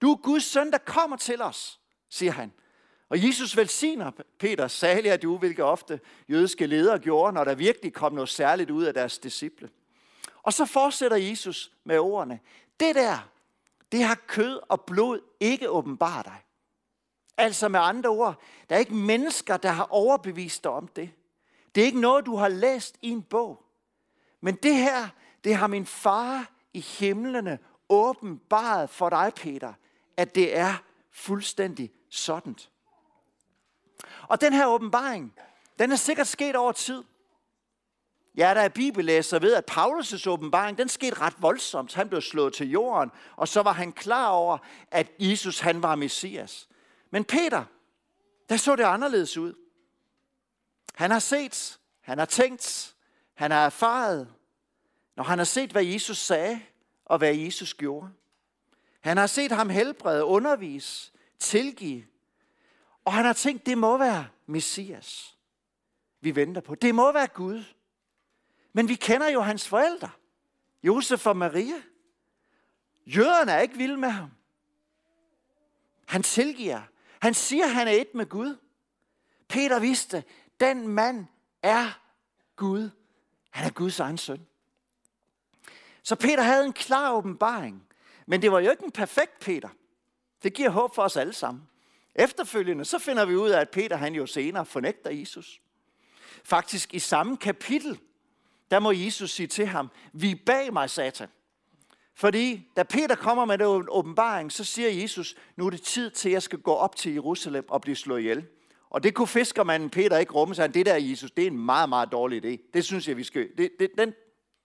Du 0.00 0.12
er 0.12 0.16
Guds 0.16 0.44
søn, 0.44 0.70
der 0.70 0.78
kommer 0.78 1.16
til 1.16 1.42
os, 1.42 1.80
siger 2.08 2.32
han. 2.32 2.52
Og 3.08 3.26
Jesus 3.26 3.56
velsigner 3.56 4.10
Peter, 4.38 4.68
særligt 4.68 5.14
at 5.14 5.22
du, 5.22 5.38
hvilket 5.38 5.64
ofte 5.64 6.00
jødiske 6.28 6.66
ledere 6.66 6.98
gjorde, 6.98 7.32
når 7.32 7.44
der 7.44 7.54
virkelig 7.54 7.92
kom 7.92 8.12
noget 8.12 8.28
særligt 8.28 8.70
ud 8.70 8.84
af 8.84 8.94
deres 8.94 9.18
disciple. 9.18 9.70
Og 10.42 10.52
så 10.52 10.64
fortsætter 10.64 11.16
Jesus 11.16 11.72
med 11.84 11.98
ordene. 11.98 12.40
Det 12.80 12.94
der, 12.94 13.30
det 13.92 14.04
har 14.04 14.14
kød 14.26 14.60
og 14.68 14.80
blod 14.80 15.20
ikke 15.40 15.70
åbenbart 15.70 16.24
dig. 16.24 16.42
Altså 17.36 17.68
med 17.68 17.80
andre 17.80 18.10
ord, 18.10 18.40
der 18.68 18.74
er 18.74 18.78
ikke 18.80 18.94
mennesker, 18.94 19.56
der 19.56 19.68
har 19.68 19.86
overbevist 19.90 20.64
dig 20.64 20.72
om 20.72 20.88
det. 20.88 21.10
Det 21.74 21.80
er 21.80 21.84
ikke 21.84 22.00
noget, 22.00 22.26
du 22.26 22.36
har 22.36 22.48
læst 22.48 22.98
i 23.02 23.10
en 23.10 23.22
bog. 23.22 23.64
Men 24.40 24.54
det 24.54 24.74
her, 24.74 25.08
det 25.44 25.54
har 25.54 25.66
min 25.66 25.86
far 25.86 26.50
i 26.72 26.80
himlene 26.80 27.58
åbenbaret 27.88 28.90
for 28.90 29.08
dig, 29.08 29.32
Peter, 29.36 29.72
at 30.16 30.34
det 30.34 30.56
er 30.56 30.74
fuldstændig 31.12 31.90
sådan. 32.10 32.56
Og 34.28 34.40
den 34.40 34.52
her 34.52 34.66
åbenbaring, 34.66 35.34
den 35.78 35.92
er 35.92 35.96
sikkert 35.96 36.26
sket 36.26 36.56
over 36.56 36.72
tid. 36.72 37.04
Ja, 38.36 38.54
der 38.54 38.60
er 38.60 38.68
bibellæser 38.68 39.38
ved, 39.38 39.54
at 39.54 39.70
Paulus' 39.70 40.28
åbenbaring, 40.28 40.78
den 40.78 40.88
skete 40.88 41.20
ret 41.20 41.34
voldsomt. 41.38 41.94
Han 41.94 42.08
blev 42.08 42.20
slået 42.20 42.54
til 42.54 42.70
jorden, 42.70 43.10
og 43.36 43.48
så 43.48 43.62
var 43.62 43.72
han 43.72 43.92
klar 43.92 44.28
over, 44.28 44.58
at 44.90 45.12
Jesus 45.18 45.60
han 45.60 45.82
var 45.82 45.94
Messias. 45.94 46.68
Men 47.10 47.24
Peter, 47.24 47.64
der 48.48 48.56
så 48.56 48.76
det 48.76 48.84
anderledes 48.84 49.36
ud. 49.36 49.54
Han 50.94 51.10
har 51.10 51.18
set, 51.18 51.78
han 52.00 52.18
har 52.18 52.24
tænkt, 52.24 52.94
han 53.34 53.50
har 53.50 53.64
erfaret, 53.64 54.28
når 55.16 55.24
han 55.24 55.38
har 55.38 55.44
set, 55.44 55.72
hvad 55.72 55.84
Jesus 55.84 56.18
sagde, 56.18 56.60
og 57.04 57.18
hvad 57.18 57.34
Jesus 57.34 57.74
gjorde. 57.74 58.10
Han 59.00 59.16
har 59.16 59.26
set 59.26 59.52
ham 59.52 59.68
helbrede, 59.68 60.24
undervise, 60.24 61.12
tilgive. 61.38 62.04
Og 63.04 63.12
han 63.12 63.24
har 63.24 63.32
tænkt, 63.32 63.66
det 63.66 63.78
må 63.78 63.98
være 63.98 64.28
Messias, 64.46 65.36
vi 66.20 66.36
venter 66.36 66.60
på. 66.60 66.74
Det 66.74 66.94
må 66.94 67.12
være 67.12 67.26
Gud. 67.26 67.64
Men 68.72 68.88
vi 68.88 68.94
kender 68.94 69.28
jo 69.28 69.40
hans 69.40 69.68
forældre, 69.68 70.10
Josef 70.82 71.26
og 71.26 71.36
Maria. 71.36 71.82
Jøderne 73.06 73.52
er 73.52 73.60
ikke 73.60 73.76
vilde 73.76 73.96
med 73.96 74.08
ham. 74.08 74.30
Han 76.06 76.22
tilgiver. 76.22 76.80
Han 77.20 77.34
siger, 77.34 77.66
han 77.66 77.88
er 77.88 77.92
et 77.92 78.14
med 78.14 78.26
Gud. 78.26 78.56
Peter 79.48 79.78
vidste, 79.78 80.24
den 80.60 80.88
mand 80.88 81.26
er 81.62 82.00
Gud. 82.56 82.90
Han 83.50 83.66
er 83.66 83.70
Guds 83.70 84.00
egen 84.00 84.18
søn. 84.18 84.46
Så 86.02 86.16
Peter 86.16 86.42
havde 86.42 86.64
en 86.64 86.72
klar 86.72 87.12
åbenbaring. 87.12 87.86
Men 88.26 88.42
det 88.42 88.52
var 88.52 88.60
jo 88.60 88.70
ikke 88.70 88.84
en 88.84 88.92
perfekt 88.92 89.40
Peter. 89.40 89.68
Det 90.42 90.54
giver 90.54 90.70
håb 90.70 90.94
for 90.94 91.02
os 91.02 91.16
alle 91.16 91.32
sammen. 91.32 91.68
Efterfølgende 92.14 92.84
så 92.84 92.98
finder 92.98 93.24
vi 93.24 93.36
ud 93.36 93.50
af, 93.50 93.60
at 93.60 93.70
Peter 93.70 93.96
han 93.96 94.14
jo 94.14 94.26
senere 94.26 94.66
fornægter 94.66 95.10
Jesus. 95.10 95.60
Faktisk 96.44 96.94
i 96.94 96.98
samme 96.98 97.36
kapitel, 97.36 98.00
der 98.70 98.78
må 98.78 98.92
Jesus 98.92 99.30
sige 99.30 99.46
til 99.46 99.66
ham, 99.66 99.90
vi 100.12 100.34
bag 100.46 100.72
mig, 100.72 100.90
satan. 100.90 101.28
Fordi 102.14 102.68
da 102.76 102.82
Peter 102.82 103.14
kommer 103.14 103.44
med 103.44 103.58
den 103.58 103.86
åbenbaring, 103.88 104.52
så 104.52 104.64
siger 104.64 104.90
Jesus, 104.90 105.34
nu 105.56 105.66
er 105.66 105.70
det 105.70 105.82
tid 105.82 106.10
til, 106.10 106.28
at 106.28 106.32
jeg 106.32 106.42
skal 106.42 106.58
gå 106.58 106.72
op 106.72 106.96
til 106.96 107.12
Jerusalem 107.12 107.64
og 107.68 107.80
blive 107.80 107.96
slået 107.96 108.20
ihjel. 108.20 108.46
Og 108.90 109.02
det 109.02 109.14
kunne 109.14 109.26
fiskermanden 109.26 109.90
Peter 109.90 110.18
ikke 110.18 110.32
rumme, 110.32 110.54
så 110.54 110.62
han, 110.62 110.74
det 110.74 110.86
der 110.86 110.96
Jesus, 110.96 111.30
det 111.30 111.42
er 111.42 111.46
en 111.46 111.58
meget, 111.58 111.88
meget 111.88 112.12
dårlig 112.12 112.44
idé. 112.44 112.70
Det 112.74 112.84
synes 112.84 113.08
jeg, 113.08 113.16
vi 113.16 113.24
skal, 113.24 113.48
det, 113.58 113.70
det, 113.78 113.90
den, 113.98 114.14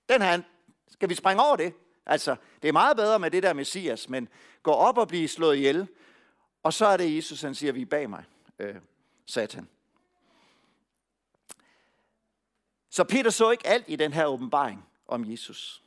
den 0.09 0.21
her, 0.21 0.41
skal 0.89 1.09
vi 1.09 1.15
springe 1.15 1.43
over 1.43 1.55
det? 1.55 1.73
Altså, 2.05 2.35
det 2.61 2.67
er 2.67 2.71
meget 2.71 2.97
bedre 2.97 3.19
med 3.19 3.31
det 3.31 3.43
der 3.43 3.53
Messias, 3.53 4.09
men 4.09 4.27
gå 4.63 4.71
op 4.71 4.97
og 4.97 5.07
blive 5.07 5.27
slået 5.27 5.55
ihjel. 5.55 5.87
Og 6.63 6.73
så 6.73 6.85
er 6.85 6.97
det 6.97 7.15
Jesus, 7.15 7.41
han 7.41 7.55
siger, 7.55 7.73
vi 7.73 7.81
er 7.81 7.85
bag 7.85 8.09
mig, 8.09 8.23
øh, 8.59 8.75
satan. 9.25 9.67
Så 12.95 13.03
Peter 13.03 13.29
så 13.29 13.51
ikke 13.51 13.67
alt 13.67 13.85
i 13.87 13.95
den 13.95 14.13
her 14.13 14.25
åbenbaring 14.25 14.85
om 15.07 15.31
Jesus. 15.31 15.83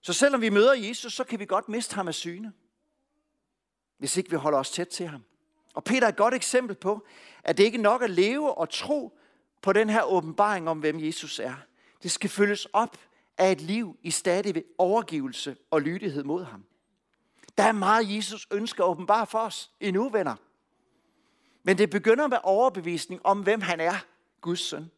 Så 0.00 0.12
selvom 0.12 0.40
vi 0.40 0.50
møder 0.50 0.74
Jesus, 0.74 1.12
så 1.12 1.24
kan 1.24 1.38
vi 1.38 1.44
godt 1.44 1.68
miste 1.68 1.94
ham 1.94 2.08
af 2.08 2.14
syne, 2.14 2.52
hvis 3.98 4.16
ikke 4.16 4.30
vi 4.30 4.36
holder 4.36 4.58
os 4.58 4.70
tæt 4.70 4.88
til 4.88 5.06
ham. 5.06 5.24
Og 5.74 5.84
Peter 5.84 6.06
er 6.06 6.08
et 6.08 6.16
godt 6.16 6.34
eksempel 6.34 6.76
på, 6.76 7.06
at 7.42 7.58
det 7.58 7.64
ikke 7.64 7.78
er 7.78 7.82
nok 7.82 8.02
at 8.02 8.10
leve 8.10 8.54
og 8.54 8.70
tro 8.70 9.18
på 9.62 9.72
den 9.72 9.90
her 9.90 10.02
åbenbaring 10.02 10.68
om, 10.68 10.78
hvem 10.78 11.00
Jesus 11.00 11.38
er. 11.38 11.54
Det 12.02 12.10
skal 12.10 12.30
følges 12.30 12.66
op 12.72 12.96
af 13.38 13.52
et 13.52 13.60
liv 13.60 13.98
i 14.02 14.10
stadig 14.10 14.64
overgivelse 14.78 15.56
og 15.70 15.82
lydighed 15.82 16.24
mod 16.24 16.44
ham. 16.44 16.64
Der 17.58 17.64
er 17.64 17.72
meget, 17.72 18.16
Jesus 18.16 18.48
ønsker 18.50 18.84
at 18.84 18.88
åbenbare 18.88 19.26
for 19.26 19.38
os 19.38 19.70
endnu, 19.80 20.08
venner. 20.08 20.36
Men 21.62 21.78
det 21.78 21.90
begynder 21.90 22.26
med 22.26 22.38
overbevisning 22.42 23.26
om, 23.26 23.42
hvem 23.42 23.60
han 23.60 23.80
er, 23.80 23.94
Guds 24.40 24.60
søn. 24.60 24.90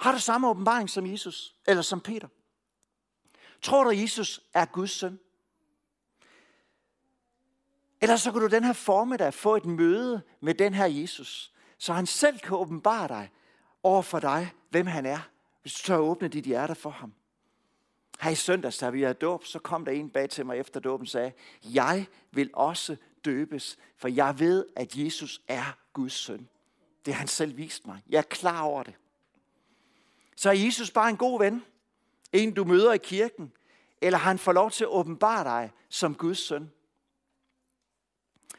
Har 0.00 0.12
du 0.12 0.20
samme 0.20 0.48
åbenbaring 0.48 0.90
som 0.90 1.06
Jesus, 1.06 1.54
eller 1.66 1.82
som 1.82 2.00
Peter? 2.00 2.28
Tror 3.62 3.84
du, 3.84 3.90
Jesus 3.90 4.40
er 4.54 4.64
Guds 4.64 4.90
søn? 4.90 5.18
Eller 8.00 8.16
så 8.16 8.32
kan 8.32 8.40
du 8.40 8.46
den 8.46 8.64
her 8.64 8.72
formiddag 8.72 9.34
få 9.34 9.56
et 9.56 9.64
møde 9.64 10.22
med 10.40 10.54
den 10.54 10.74
her 10.74 10.86
Jesus, 10.86 11.52
så 11.78 11.92
han 11.92 12.06
selv 12.06 12.38
kan 12.38 12.56
åbenbare 12.56 13.08
dig 13.08 13.30
over 13.82 14.02
for 14.02 14.20
dig, 14.20 14.52
hvem 14.70 14.86
han 14.86 15.06
er, 15.06 15.28
hvis 15.62 15.74
du 15.74 15.86
tør 15.86 15.96
åbne 15.96 16.28
dit 16.28 16.44
hjerte 16.44 16.74
for 16.74 16.90
ham. 16.90 17.12
Her 18.20 18.30
i 18.30 18.34
søndags, 18.34 18.78
da 18.78 18.90
vi 18.90 19.02
havde 19.02 19.14
dåb, 19.14 19.44
så 19.44 19.58
kom 19.58 19.84
der 19.84 19.92
en 19.92 20.10
bag 20.10 20.30
til 20.30 20.46
mig 20.46 20.58
efter 20.58 20.80
dåben 20.80 21.04
og 21.04 21.08
sagde, 21.08 21.32
jeg 21.64 22.06
vil 22.30 22.50
også 22.52 22.96
døbes, 23.24 23.78
for 23.96 24.08
jeg 24.08 24.38
ved, 24.38 24.66
at 24.76 24.96
Jesus 24.96 25.40
er 25.48 25.78
Guds 25.92 26.12
søn. 26.12 26.48
Det 27.06 27.14
har 27.14 27.18
han 27.18 27.28
selv 27.28 27.56
vist 27.56 27.86
mig. 27.86 28.02
Jeg 28.08 28.18
er 28.18 28.22
klar 28.22 28.62
over 28.62 28.82
det. 28.82 28.94
Så 30.36 30.48
er 30.48 30.54
Jesus 30.54 30.90
bare 30.90 31.10
en 31.10 31.16
god 31.16 31.38
ven? 31.38 31.64
En, 32.32 32.54
du 32.54 32.64
møder 32.64 32.92
i 32.92 32.98
kirken? 32.98 33.52
Eller 34.00 34.18
har 34.18 34.30
han 34.30 34.38
fået 34.38 34.54
lov 34.54 34.70
til 34.70 34.84
at 34.84 34.90
åbenbare 34.90 35.44
dig 35.44 35.72
som 35.88 36.14
Guds 36.14 36.38
søn? 36.38 36.70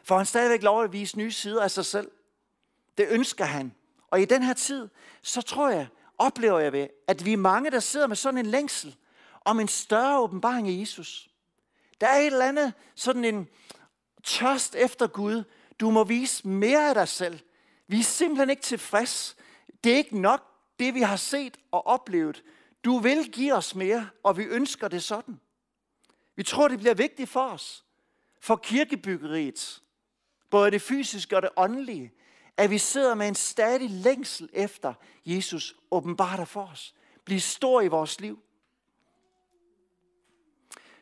For 0.04 0.18
han 0.18 0.26
stadigvæk 0.26 0.64
lov 0.64 0.84
at 0.84 0.94
vise 0.94 1.18
nye 1.18 1.32
sider 1.32 1.64
af 1.64 1.72
sig 1.72 1.86
selv. 1.86 2.12
Det 2.98 3.08
ønsker 3.10 3.46
han. 3.46 3.76
Og 4.12 4.22
i 4.22 4.26
den 4.26 4.44
her 4.44 4.54
tid, 4.54 4.90
så 5.22 5.42
tror 5.42 5.70
jeg, 5.70 5.88
oplever 6.18 6.60
jeg 6.60 6.74
ved, 6.74 6.88
at 7.08 7.26
vi 7.26 7.34
er 7.34 7.38
mange, 7.38 7.72
der 7.72 7.80
sidder 7.80 8.08
med 8.08 8.16
sådan 8.16 8.38
en 8.38 8.46
længsel 8.46 8.96
om 9.46 9.60
en 9.60 9.68
større 9.68 10.20
åbenbaring 10.20 10.68
af 10.68 10.80
Jesus. 10.80 11.30
Der 12.02 12.08
er 12.08 12.18
et 12.18 12.26
eller 12.26 12.46
andet, 12.46 12.74
sådan 12.96 13.26
en 13.26 13.48
tørst 14.24 14.76
efter 14.76 15.08
Gud. 15.08 15.44
Du 15.80 15.90
må 15.90 16.04
vise 16.04 16.48
mere 16.48 16.90
af 16.90 16.96
dig 16.96 17.08
selv. 17.08 17.40
Vi 17.88 18.00
er 18.00 18.04
simpelthen 18.04 18.50
ikke 18.50 18.62
tilfreds. 18.62 19.36
Det 19.84 19.92
er 19.92 19.98
ikke 19.98 20.22
nok, 20.22 20.57
det 20.80 20.94
vi 20.94 21.02
har 21.02 21.16
set 21.16 21.58
og 21.72 21.88
oplevet. 21.88 22.44
Du 22.86 22.98
vil 22.98 23.32
give 23.32 23.54
os 23.54 23.76
mere, 23.76 24.10
og 24.24 24.38
vi 24.38 24.44
ønsker 24.44 24.88
det 24.88 25.04
sådan. 25.04 25.40
Vi 26.36 26.44
tror, 26.44 26.68
det 26.68 26.80
bliver 26.80 26.94
vigtigt 26.94 27.30
for 27.30 27.50
os. 27.50 27.86
For 28.40 28.56
kirkebyggeriet, 28.56 29.82
både 30.50 30.72
det 30.72 30.82
fysiske 30.82 31.36
og 31.36 31.42
det 31.42 31.50
åndelige, 31.58 32.14
at 32.58 32.70
vi 32.70 32.78
sidder 32.78 33.16
med 33.16 33.28
en 33.28 33.36
stadig 33.36 33.90
længsel 33.90 34.50
efter 34.54 34.94
Jesus 35.26 35.76
åbenbarer 35.92 36.46
for 36.46 36.66
os. 36.66 36.96
Bliv 37.26 37.40
stor 37.40 37.82
i 37.82 37.88
vores 37.88 38.20
liv. 38.20 38.40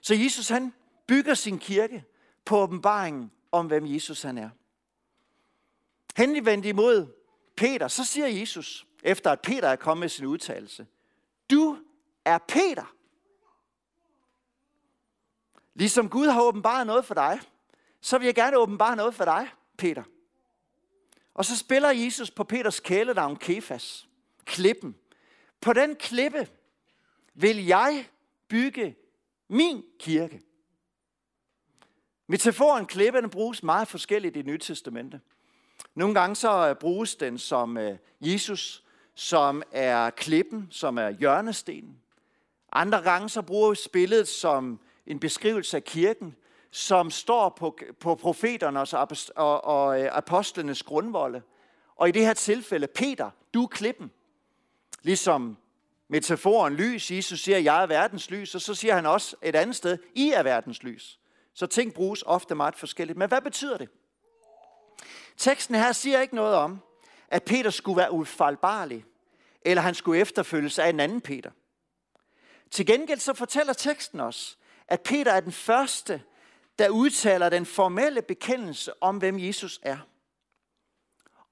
Så 0.01 0.13
Jesus 0.13 0.49
han 0.49 0.73
bygger 1.07 1.33
sin 1.33 1.59
kirke 1.59 2.03
på 2.45 2.57
åbenbaringen 2.57 3.31
om, 3.51 3.67
hvem 3.67 3.85
Jesus 3.85 4.21
han 4.21 4.37
er. 4.37 4.49
Henvendt 6.17 6.65
imod 6.65 7.07
Peter, 7.57 7.87
så 7.87 8.05
siger 8.05 8.27
Jesus, 8.27 8.84
efter 9.03 9.31
at 9.31 9.41
Peter 9.41 9.67
er 9.67 9.75
kommet 9.75 9.99
med 9.99 10.09
sin 10.09 10.25
udtalelse, 10.25 10.87
du 11.49 11.77
er 12.25 12.37
Peter. 12.37 12.95
Ligesom 15.73 16.09
Gud 16.09 16.27
har 16.27 16.41
åbenbaret 16.41 16.87
noget 16.87 17.05
for 17.05 17.13
dig, 17.13 17.39
så 18.01 18.17
vil 18.17 18.25
jeg 18.25 18.35
gerne 18.35 18.57
åbenbare 18.57 18.95
noget 18.95 19.15
for 19.15 19.25
dig, 19.25 19.49
Peter. 19.77 20.03
Og 21.33 21.45
så 21.45 21.57
spiller 21.57 21.89
Jesus 21.89 22.31
på 22.31 22.43
Peters 22.43 22.79
kælenavn 22.79 23.35
Kefas, 23.35 24.07
klippen. 24.45 24.95
På 25.61 25.73
den 25.73 25.95
klippe 25.95 26.47
vil 27.33 27.65
jeg 27.65 28.09
bygge 28.47 28.95
min 29.47 29.83
kirke. 29.99 30.41
Metaforen 32.27 32.85
klippe 32.85 33.21
den 33.21 33.29
bruges 33.29 33.63
meget 33.63 33.87
forskelligt 33.87 34.35
i 34.35 34.39
det 34.39 34.45
nye 34.45 34.57
testamente. 34.57 35.21
Nogle 35.95 36.13
gange 36.13 36.35
så 36.35 36.69
øh, 36.69 36.75
bruges 36.75 37.15
den 37.15 37.37
som 37.37 37.77
øh, 37.77 37.97
Jesus, 38.21 38.84
som 39.15 39.63
er 39.71 40.09
klippen, 40.09 40.67
som 40.71 40.97
er 40.97 41.09
hjørnestenen. 41.09 42.01
Andre 42.71 43.01
gange 43.01 43.29
så 43.29 43.41
bruges 43.41 43.87
billedet 43.87 44.27
som 44.27 44.79
en 45.07 45.19
beskrivelse 45.19 45.77
af 45.77 45.83
kirken, 45.83 46.35
som 46.71 47.11
står 47.11 47.49
på, 47.49 47.77
på 47.99 48.15
profeternes 48.15 48.93
og, 48.93 49.07
og, 49.35 49.63
og 49.63 50.01
øh, 50.01 50.09
apostlenes 50.11 50.83
grundvolde. 50.83 51.41
Og 51.95 52.09
i 52.09 52.11
det 52.11 52.25
her 52.25 52.33
tilfælde, 52.33 52.87
Peter, 52.87 53.29
du 53.53 53.63
er 53.63 53.67
klippen. 53.67 54.11
Ligesom 55.01 55.57
metaforen 56.07 56.73
lys, 56.73 57.11
Jesus 57.11 57.39
siger, 57.39 57.57
jeg 57.57 57.83
er 57.83 57.87
verdens 57.87 58.29
lys, 58.29 58.55
og 58.55 58.61
så 58.61 58.75
siger 58.75 58.95
han 58.95 59.05
også 59.05 59.35
et 59.41 59.55
andet 59.55 59.75
sted, 59.75 59.97
I 60.13 60.31
er 60.31 60.43
verdens 60.43 60.83
lys. 60.83 61.19
Så 61.53 61.67
ting 61.67 61.93
bruges 61.93 62.23
ofte 62.25 62.55
meget 62.55 62.75
forskelligt. 62.75 63.17
Men 63.17 63.27
hvad 63.27 63.41
betyder 63.41 63.77
det? 63.77 63.89
Teksten 65.37 65.75
her 65.75 65.91
siger 65.91 66.21
ikke 66.21 66.35
noget 66.35 66.55
om, 66.55 66.81
at 67.29 67.43
Peter 67.43 67.69
skulle 67.69 67.97
være 67.97 68.11
ufejlbarlig, 68.11 69.05
eller 69.61 69.81
han 69.81 69.95
skulle 69.95 70.21
efterfølges 70.21 70.79
af 70.79 70.89
en 70.89 70.99
anden 70.99 71.21
Peter. 71.21 71.51
Til 72.71 72.85
gengæld 72.85 73.19
så 73.19 73.33
fortæller 73.33 73.73
teksten 73.73 74.19
os, 74.19 74.57
at 74.87 75.01
Peter 75.01 75.31
er 75.31 75.39
den 75.39 75.51
første, 75.51 76.21
der 76.79 76.89
udtaler 76.89 77.49
den 77.49 77.65
formelle 77.65 78.21
bekendelse 78.21 79.03
om, 79.03 79.17
hvem 79.17 79.39
Jesus 79.39 79.79
er. 79.81 79.97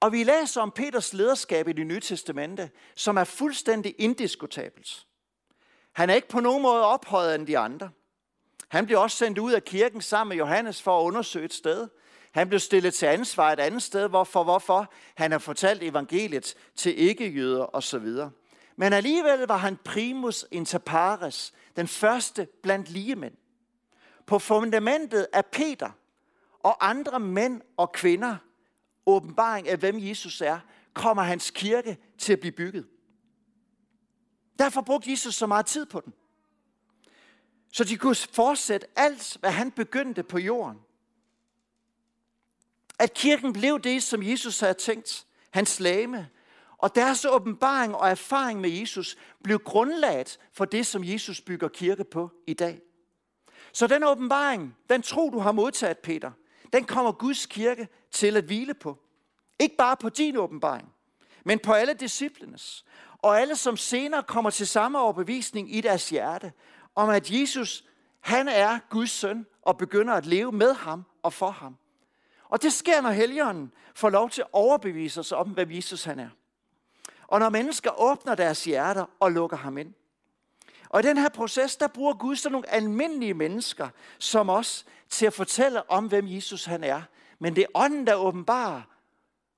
Og 0.00 0.12
vi 0.12 0.24
læser 0.24 0.60
om 0.60 0.70
Peters 0.70 1.12
lederskab 1.12 1.68
i 1.68 1.72
det 1.72 1.86
nye 1.86 2.00
testamente, 2.00 2.70
som 2.94 3.16
er 3.16 3.24
fuldstændig 3.24 3.94
indiskutabelt. 3.98 5.06
Han 5.92 6.10
er 6.10 6.14
ikke 6.14 6.28
på 6.28 6.40
nogen 6.40 6.62
måde 6.62 6.84
ophøjet 6.84 7.34
end 7.34 7.46
de 7.46 7.58
andre. 7.58 7.90
Han 8.68 8.86
blev 8.86 9.00
også 9.00 9.16
sendt 9.16 9.38
ud 9.38 9.52
af 9.52 9.64
kirken 9.64 10.00
sammen 10.00 10.28
med 10.28 10.36
Johannes 10.36 10.82
for 10.82 11.00
at 11.00 11.04
undersøge 11.04 11.44
et 11.44 11.52
sted. 11.52 11.88
Han 12.34 12.48
blev 12.48 12.60
stillet 12.60 12.94
til 12.94 13.06
ansvar 13.06 13.52
et 13.52 13.60
andet 13.60 13.82
sted, 13.82 14.08
hvorfor, 14.08 14.44
hvorfor 14.44 14.92
han 15.14 15.32
har 15.32 15.38
fortalt 15.38 15.82
evangeliet 15.82 16.54
til 16.76 16.98
ikke-jøder 16.98 17.76
osv. 17.76 18.06
Men 18.76 18.92
alligevel 18.92 19.40
var 19.40 19.56
han 19.56 19.76
primus 19.76 20.46
inter 20.50 20.78
pares, 20.78 21.52
den 21.76 21.88
første 21.88 22.48
blandt 22.62 22.90
ligemænd. 22.90 23.34
På 24.26 24.38
fundamentet 24.38 25.26
af 25.32 25.46
Peter 25.46 25.90
og 26.60 26.88
andre 26.88 27.20
mænd 27.20 27.60
og 27.76 27.92
kvinder, 27.92 28.36
åbenbaring 29.06 29.68
af 29.68 29.78
hvem 29.78 29.98
Jesus 29.98 30.40
er, 30.40 30.58
kommer 30.94 31.22
hans 31.22 31.50
kirke 31.50 31.96
til 32.18 32.32
at 32.32 32.40
blive 32.40 32.52
bygget. 32.52 32.86
Derfor 34.58 34.80
brugte 34.80 35.10
Jesus 35.10 35.34
så 35.34 35.46
meget 35.46 35.66
tid 35.66 35.86
på 35.86 36.00
den. 36.00 36.12
Så 37.72 37.84
de 37.84 37.96
kunne 37.96 38.14
fortsætte 38.14 38.86
alt, 38.96 39.36
hvad 39.40 39.50
han 39.50 39.70
begyndte 39.70 40.22
på 40.22 40.38
jorden. 40.38 40.78
At 42.98 43.14
kirken 43.14 43.52
blev 43.52 43.80
det, 43.80 44.02
som 44.02 44.22
Jesus 44.22 44.60
havde 44.60 44.74
tænkt, 44.74 45.26
hans 45.50 45.80
lame. 45.80 46.28
Og 46.78 46.94
deres 46.94 47.24
åbenbaring 47.24 47.96
og 47.96 48.08
erfaring 48.08 48.60
med 48.60 48.70
Jesus 48.70 49.16
blev 49.42 49.58
grundlaget 49.58 50.38
for 50.52 50.64
det, 50.64 50.86
som 50.86 51.04
Jesus 51.04 51.40
bygger 51.40 51.68
kirke 51.68 52.04
på 52.04 52.30
i 52.46 52.54
dag. 52.54 52.80
Så 53.72 53.86
den 53.86 54.04
åbenbaring, 54.04 54.76
den 54.90 55.02
tro, 55.02 55.30
du 55.30 55.38
har 55.38 55.52
modtaget, 55.52 55.98
Peter, 55.98 56.30
den 56.72 56.84
kommer 56.84 57.12
Guds 57.12 57.46
kirke 57.46 57.88
til 58.10 58.36
at 58.36 58.44
hvile 58.44 58.74
på. 58.74 58.98
Ikke 59.58 59.76
bare 59.76 59.96
på 59.96 60.08
din 60.08 60.36
åbenbaring, 60.36 60.88
men 61.44 61.58
på 61.58 61.72
alle 61.72 61.94
disciplenes. 61.94 62.84
Og 63.18 63.40
alle, 63.40 63.56
som 63.56 63.76
senere 63.76 64.22
kommer 64.22 64.50
til 64.50 64.66
samme 64.66 64.98
overbevisning 64.98 65.74
i 65.74 65.80
deres 65.80 66.10
hjerte, 66.10 66.52
om 66.94 67.08
at 67.08 67.30
Jesus, 67.30 67.84
han 68.20 68.48
er 68.48 68.78
Guds 68.90 69.10
søn, 69.10 69.46
og 69.62 69.78
begynder 69.78 70.14
at 70.14 70.26
leve 70.26 70.52
med 70.52 70.74
ham 70.74 71.04
og 71.22 71.32
for 71.32 71.50
ham. 71.50 71.76
Og 72.48 72.62
det 72.62 72.72
sker, 72.72 73.00
når 73.00 73.10
helgeren 73.10 73.72
får 73.94 74.10
lov 74.10 74.30
til 74.30 74.40
at 74.42 74.48
overbevise 74.52 75.20
os 75.20 75.32
om, 75.32 75.48
hvad 75.48 75.66
Jesus 75.66 76.04
han 76.04 76.18
er. 76.18 76.28
Og 77.26 77.40
når 77.40 77.48
mennesker 77.48 78.00
åbner 78.00 78.34
deres 78.34 78.64
hjerter 78.64 79.04
og 79.20 79.32
lukker 79.32 79.56
ham 79.56 79.78
ind. 79.78 79.94
Og 80.88 81.00
i 81.00 81.02
den 81.02 81.18
her 81.18 81.28
proces, 81.28 81.76
der 81.76 81.88
bruger 81.88 82.14
Gud 82.14 82.36
så 82.36 82.50
nogle 82.50 82.70
almindelige 82.70 83.34
mennesker, 83.34 83.88
som 84.18 84.50
os, 84.50 84.86
til 85.08 85.26
at 85.26 85.32
fortælle 85.32 85.90
om, 85.90 86.06
hvem 86.06 86.26
Jesus 86.28 86.64
han 86.64 86.84
er. 86.84 87.02
Men 87.38 87.56
det 87.56 87.62
er 87.62 87.66
ånden, 87.74 88.06
der 88.06 88.14
åbenbarer, 88.14 88.82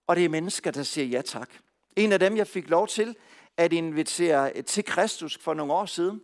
og 0.06 0.16
det 0.16 0.24
er 0.24 0.28
mennesker, 0.28 0.70
der 0.70 0.82
siger 0.82 1.06
ja 1.06 1.22
tak. 1.22 1.50
En 1.96 2.12
af 2.12 2.18
dem, 2.18 2.36
jeg 2.36 2.46
fik 2.46 2.70
lov 2.70 2.88
til 2.88 3.16
at 3.56 3.72
invitere 3.72 4.62
til 4.62 4.84
Kristus 4.84 5.38
for 5.38 5.54
nogle 5.54 5.72
år 5.72 5.86
siden, 5.86 6.20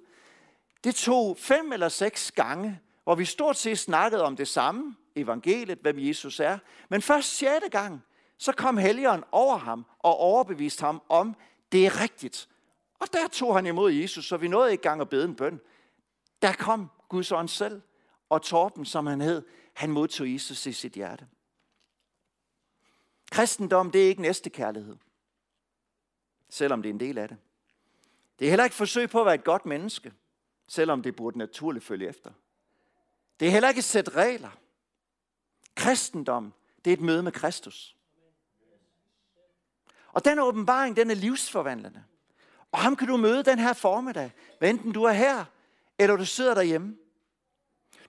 det 0.84 0.94
tog 0.94 1.38
fem 1.38 1.72
eller 1.72 1.88
seks 1.88 2.32
gange, 2.32 2.80
hvor 3.04 3.14
vi 3.14 3.24
stort 3.24 3.56
set 3.56 3.78
snakkede 3.78 4.24
om 4.24 4.36
det 4.36 4.48
samme, 4.48 4.96
evangeliet, 5.16 5.78
hvem 5.78 5.98
Jesus 5.98 6.40
er. 6.40 6.58
Men 6.88 7.02
først 7.02 7.28
sjette 7.28 7.68
gang, 7.68 8.04
så 8.38 8.52
kom 8.52 8.76
helgeren 8.76 9.24
over 9.32 9.56
ham 9.56 9.86
og 9.98 10.16
overbeviste 10.16 10.84
ham 10.84 11.02
om, 11.08 11.36
det 11.72 11.86
er 11.86 12.00
rigtigt. 12.00 12.48
Og 12.98 13.12
der 13.12 13.28
tog 13.28 13.54
han 13.54 13.66
imod 13.66 13.92
Jesus, 13.92 14.24
så 14.24 14.36
vi 14.36 14.48
nåede 14.48 14.72
ikke 14.72 14.82
gang 14.82 15.00
at 15.00 15.08
bede 15.08 15.24
en 15.24 15.36
bøn. 15.36 15.60
Der 16.42 16.52
kom 16.52 16.90
Guds 17.08 17.32
ånd 17.32 17.48
selv, 17.48 17.82
og 18.28 18.42
Torben, 18.42 18.84
som 18.84 19.06
han 19.06 19.20
hed, 19.20 19.42
han 19.74 19.90
modtog 19.90 20.32
Jesus 20.32 20.66
i 20.66 20.72
sit 20.72 20.92
hjerte. 20.92 21.26
Kristendom, 23.30 23.90
det 23.90 24.04
er 24.04 24.08
ikke 24.08 24.22
næste 24.22 24.50
kærlighed. 24.50 24.96
Selvom 26.48 26.82
det 26.82 26.88
er 26.88 26.94
en 26.94 27.00
del 27.00 27.18
af 27.18 27.28
det. 27.28 27.36
Det 28.38 28.44
er 28.44 28.50
heller 28.50 28.64
ikke 28.64 28.76
forsøg 28.76 29.10
på 29.10 29.20
at 29.20 29.26
være 29.26 29.34
et 29.34 29.44
godt 29.44 29.66
menneske, 29.66 30.12
selvom 30.66 31.02
det 31.02 31.16
burde 31.16 31.38
naturligt 31.38 31.84
følge 31.84 32.08
efter. 32.08 32.30
Det 33.40 33.48
er 33.48 33.52
heller 33.52 33.68
ikke 33.68 33.78
et 33.78 33.84
sæt 33.84 34.16
regler. 34.16 34.50
Kristendom, 35.74 36.52
det 36.84 36.90
er 36.90 36.94
et 36.94 37.00
møde 37.00 37.22
med 37.22 37.32
Kristus. 37.32 37.96
Og 40.12 40.24
den 40.24 40.38
åbenbaring, 40.38 40.96
den 40.96 41.10
er 41.10 41.14
livsforvandlende. 41.14 42.04
Og 42.72 42.78
ham 42.78 42.96
kan 42.96 43.08
du 43.08 43.16
møde 43.16 43.42
den 43.42 43.58
her 43.58 43.72
formiddag, 43.72 44.32
hvad 44.58 44.70
enten 44.70 44.92
du 44.92 45.02
er 45.02 45.12
her, 45.12 45.44
eller 45.98 46.16
du 46.16 46.24
sidder 46.24 46.54
derhjemme. 46.54 46.96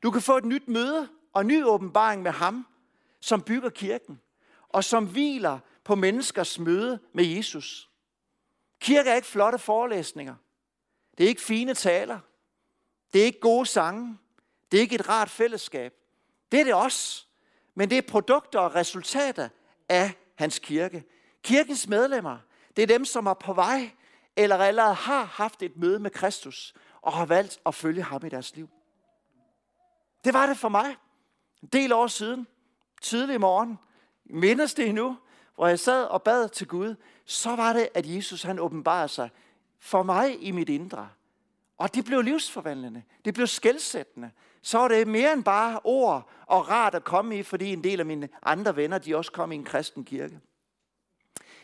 Du 0.04 0.12
kan 0.12 0.21
få 0.21 0.38
et 0.38 0.45
nyt 0.45 0.67
møde 0.67 1.10
og 1.34 1.41
en 1.41 1.47
ny 1.47 1.63
åbenbaring 1.63 2.21
med 2.21 2.32
ham, 2.32 2.67
som 3.19 3.41
bygger 3.41 3.69
kirken, 3.69 4.21
og 4.69 4.84
som 4.84 5.08
hviler 5.08 5.60
på 5.84 5.95
menneskers 5.95 6.60
møde 6.60 6.99
med 7.13 7.26
Jesus. 7.26 7.89
Kirke 8.80 9.10
er 9.10 9.15
ikke 9.15 9.28
flotte 9.28 9.60
forelæsninger. 9.60 10.36
Det 11.17 11.23
er 11.23 11.28
ikke 11.28 11.41
fine 11.41 11.73
taler. 11.73 12.19
Det 13.13 13.21
er 13.21 13.26
ikke 13.26 13.39
gode 13.39 13.65
sange. 13.65 14.17
Det 14.71 14.78
er 14.78 14.82
ikke 14.82 14.95
et 14.95 15.10
rart 15.10 15.30
fællesskab. 15.30 15.93
Det 16.52 16.60
er 16.60 16.63
det 16.63 16.73
også. 16.73 17.28
Men 17.76 17.90
det 17.90 17.98
er 17.98 18.02
produkter 18.02 18.60
og 18.60 18.76
resultater 18.76 19.50
af 19.90 20.12
hans 20.36 20.60
kirke. 20.60 21.04
Kirkens 21.44 21.88
medlemmer, 21.88 22.38
det 22.76 22.82
er 22.82 22.88
dem, 22.88 23.06
som 23.06 23.26
er 23.26 23.34
på 23.34 23.54
vej, 23.54 23.92
eller 24.36 24.58
allerede 24.58 24.94
har 24.94 25.24
haft 25.24 25.64
et 25.64 25.78
møde 25.78 26.00
med 26.00 26.12
Kristus, 26.12 26.74
og 27.02 27.14
har 27.14 27.26
valgt 27.26 27.60
at 27.66 27.76
følge 27.76 28.04
ham 28.04 28.26
i 28.26 28.30
deres 28.30 28.56
liv. 28.56 28.70
Det 30.24 30.34
var 30.34 30.46
det 30.46 30.58
for 30.58 30.70
mig. 30.70 30.96
En 31.62 31.68
del 31.68 31.94
år 31.94 32.08
siden, 32.08 32.48
tidlig 33.02 33.42
morgen, 33.42 33.80
mindes 34.26 34.74
det 34.74 34.88
endnu, 34.88 35.18
hvor 35.56 35.68
jeg 35.68 35.80
sad 35.80 36.04
og 36.04 36.24
bad 36.24 36.50
til 36.50 36.68
Gud, 36.68 36.96
så 37.26 37.56
var 37.56 37.74
det, 37.74 37.90
at 37.94 38.16
Jesus 38.16 38.44
han 38.44 38.60
åbenbarede 38.60 39.08
sig 39.08 39.30
for 39.80 40.04
mig 40.04 40.44
i 40.44 40.52
mit 40.52 40.70
indre. 40.70 41.10
Og 41.78 41.96
det 41.96 42.06
blev 42.06 42.22
livsforvandlende. 42.22 43.04
Det 43.26 43.34
blev 43.34 43.48
skældsættende. 43.48 44.32
Så 44.63 44.78
var 44.78 44.88
det 44.88 45.08
mere 45.08 45.34
end 45.34 45.43
bare 45.43 45.80
ord 45.84 46.30
og 46.45 46.69
rart 46.69 46.95
at 46.95 47.04
komme 47.04 47.38
i, 47.38 47.43
fordi 47.43 47.73
en 47.73 47.84
del 47.84 47.99
af 47.99 48.06
mine 48.06 48.30
andre 48.43 48.76
venner, 48.76 48.97
de 48.97 49.17
også 49.17 49.32
kom 49.32 49.52
i 49.52 49.56
en 49.56 49.63
kristen 49.63 50.06
kirke. 50.06 50.39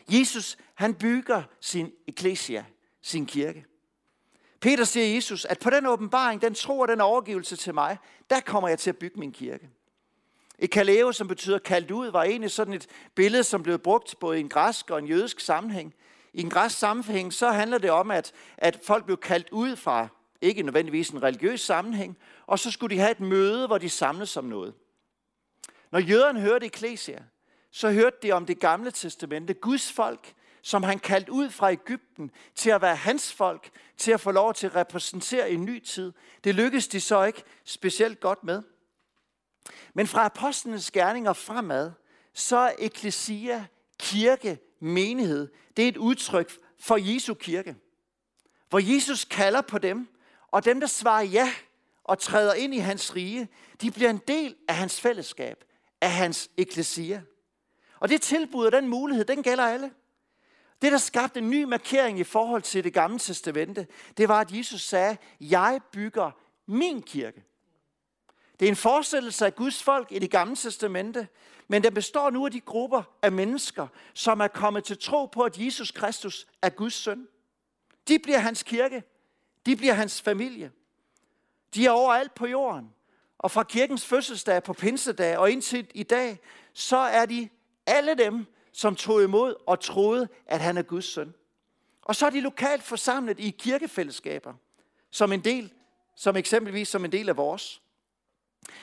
Jesus, 0.08 0.58
han 0.74 0.94
bygger 0.94 1.42
sin 1.60 1.92
eklesia, 2.06 2.64
sin 3.02 3.26
kirke. 3.26 3.64
Peter 4.60 4.84
siger 4.84 5.14
Jesus, 5.14 5.44
at 5.44 5.58
på 5.58 5.70
den 5.70 5.86
åbenbaring, 5.86 6.42
den 6.42 6.54
tro 6.54 6.78
og 6.78 6.88
den 6.88 7.00
overgivelse 7.00 7.56
til 7.56 7.74
mig, 7.74 7.98
der 8.30 8.40
kommer 8.40 8.68
jeg 8.68 8.78
til 8.78 8.90
at 8.90 8.96
bygge 8.96 9.20
min 9.20 9.32
kirke. 9.32 9.70
Et 10.58 10.70
kaleo, 10.70 11.12
som 11.12 11.28
betyder 11.28 11.58
kaldt 11.58 11.90
ud, 11.90 12.10
var 12.10 12.22
egentlig 12.22 12.50
sådan 12.50 12.74
et 12.74 12.86
billede, 13.14 13.44
som 13.44 13.62
blev 13.62 13.78
brugt 13.78 14.14
både 14.20 14.38
i 14.38 14.40
en 14.40 14.48
græsk 14.48 14.90
og 14.90 14.98
en 14.98 15.06
jødisk 15.06 15.40
sammenhæng. 15.40 15.94
I 16.32 16.40
en 16.40 16.50
græsk 16.50 16.78
sammenhæng, 16.78 17.32
så 17.32 17.50
handler 17.50 17.78
det 17.78 17.90
om, 17.90 18.10
at, 18.10 18.32
at 18.58 18.80
folk 18.84 19.04
blev 19.04 19.16
kaldt 19.16 19.48
ud 19.50 19.76
fra, 19.76 20.08
ikke 20.40 20.62
nødvendigvis 20.62 21.10
en 21.10 21.22
religiøs 21.22 21.60
sammenhæng, 21.60 22.18
og 22.46 22.58
så 22.58 22.70
skulle 22.70 22.96
de 22.96 23.00
have 23.00 23.10
et 23.10 23.20
møde, 23.20 23.66
hvor 23.66 23.78
de 23.78 23.88
samles 23.88 24.36
om 24.36 24.44
noget. 24.44 24.74
Når 25.92 25.98
jøderne 25.98 26.40
hørte 26.40 26.66
Ecclesia, 26.66 27.24
så 27.70 27.90
hørte 27.90 28.16
de 28.22 28.32
om 28.32 28.46
det 28.46 28.60
gamle 28.60 28.90
testamente, 28.90 29.54
Guds 29.54 29.92
folk, 29.92 30.34
som 30.62 30.82
han 30.82 30.98
kaldte 30.98 31.32
ud 31.32 31.50
fra 31.50 31.72
Ægypten 31.72 32.30
til 32.54 32.70
at 32.70 32.82
være 32.82 32.96
hans 32.96 33.32
folk, 33.32 33.70
til 33.96 34.12
at 34.12 34.20
få 34.20 34.30
lov 34.30 34.54
til 34.54 34.66
at 34.66 34.74
repræsentere 34.74 35.50
en 35.50 35.64
ny 35.64 35.84
tid. 35.84 36.12
Det 36.44 36.54
lykkedes 36.54 36.88
de 36.88 37.00
så 37.00 37.24
ikke 37.24 37.42
specielt 37.64 38.20
godt 38.20 38.44
med. 38.44 38.62
Men 39.94 40.06
fra 40.06 40.24
apostlenes 40.24 40.90
gerninger 40.90 41.32
fremad, 41.32 41.92
så 42.34 42.56
er 42.56 42.72
eklesia, 42.78 43.66
kirke, 43.98 44.58
menighed, 44.80 45.48
det 45.76 45.84
er 45.84 45.88
et 45.88 45.96
udtryk 45.96 46.52
for 46.78 46.96
Jesu 47.14 47.34
kirke. 47.34 47.76
Hvor 48.68 48.78
Jesus 48.94 49.24
kalder 49.24 49.60
på 49.60 49.78
dem, 49.78 50.08
og 50.50 50.64
dem, 50.64 50.80
der 50.80 50.86
svarer 50.86 51.22
ja 51.22 51.52
og 52.04 52.18
træder 52.18 52.54
ind 52.54 52.74
i 52.74 52.78
hans 52.78 53.16
rige, 53.16 53.48
de 53.80 53.90
bliver 53.90 54.10
en 54.10 54.20
del 54.28 54.56
af 54.68 54.76
hans 54.76 55.00
fællesskab, 55.00 55.64
af 56.00 56.12
hans 56.12 56.50
eklesia. 56.56 57.22
Og 58.00 58.08
det 58.08 58.22
tilbud 58.22 58.66
og 58.66 58.72
den 58.72 58.88
mulighed, 58.88 59.24
den 59.24 59.42
gælder 59.42 59.64
alle. 59.64 59.90
Det, 60.82 60.92
der 60.92 60.98
skabte 60.98 61.40
en 61.40 61.50
ny 61.50 61.64
markering 61.64 62.18
i 62.18 62.24
forhold 62.24 62.62
til 62.62 62.84
det 62.84 62.92
gamle 62.92 63.18
testamente, 63.18 63.86
det 64.16 64.28
var, 64.28 64.40
at 64.40 64.52
Jesus 64.52 64.82
sagde, 64.82 65.16
jeg 65.40 65.80
bygger 65.92 66.30
min 66.66 67.02
kirke. 67.02 67.44
Det 68.60 68.66
er 68.66 68.70
en 68.70 68.76
forestillelse 68.76 69.46
af 69.46 69.54
Guds 69.54 69.82
folk 69.82 70.12
i 70.12 70.18
det 70.18 70.30
gamle 70.30 70.56
testamente, 70.56 71.28
men 71.68 71.84
den 71.84 71.94
består 71.94 72.30
nu 72.30 72.46
af 72.46 72.52
de 72.52 72.60
grupper 72.60 73.02
af 73.22 73.32
mennesker, 73.32 73.86
som 74.14 74.40
er 74.40 74.48
kommet 74.48 74.84
til 74.84 74.98
tro 74.98 75.26
på, 75.26 75.42
at 75.42 75.58
Jesus 75.58 75.90
Kristus 75.90 76.46
er 76.62 76.70
Guds 76.70 76.94
søn. 76.94 77.28
De 78.08 78.18
bliver 78.18 78.38
hans 78.38 78.62
kirke. 78.62 79.02
De 79.66 79.76
bliver 79.76 79.94
hans 79.94 80.22
familie. 80.22 80.72
De 81.74 81.86
er 81.86 81.90
overalt 81.90 82.34
på 82.34 82.46
jorden. 82.46 82.94
Og 83.38 83.50
fra 83.50 83.62
kirkens 83.62 84.06
fødselsdag 84.06 84.62
på 84.62 84.72
pinsedag 84.72 85.38
og 85.38 85.50
indtil 85.50 85.90
i 85.94 86.02
dag, 86.02 86.38
så 86.72 86.96
er 86.96 87.26
de 87.26 87.48
alle 87.86 88.14
dem, 88.14 88.46
som 88.72 88.96
tog 88.96 89.22
imod 89.22 89.54
og 89.66 89.80
troede, 89.80 90.28
at 90.46 90.60
han 90.60 90.76
er 90.76 90.82
Guds 90.82 91.04
søn. 91.04 91.34
Og 92.02 92.16
så 92.16 92.26
er 92.26 92.30
de 92.30 92.40
lokalt 92.40 92.82
forsamlet 92.82 93.40
i 93.40 93.50
kirkefællesskaber, 93.50 94.54
som 95.10 95.32
en 95.32 95.44
del, 95.44 95.72
som 96.16 96.36
eksempelvis 96.36 96.88
som 96.88 97.04
en 97.04 97.12
del 97.12 97.28
af 97.28 97.36
vores. 97.36 97.82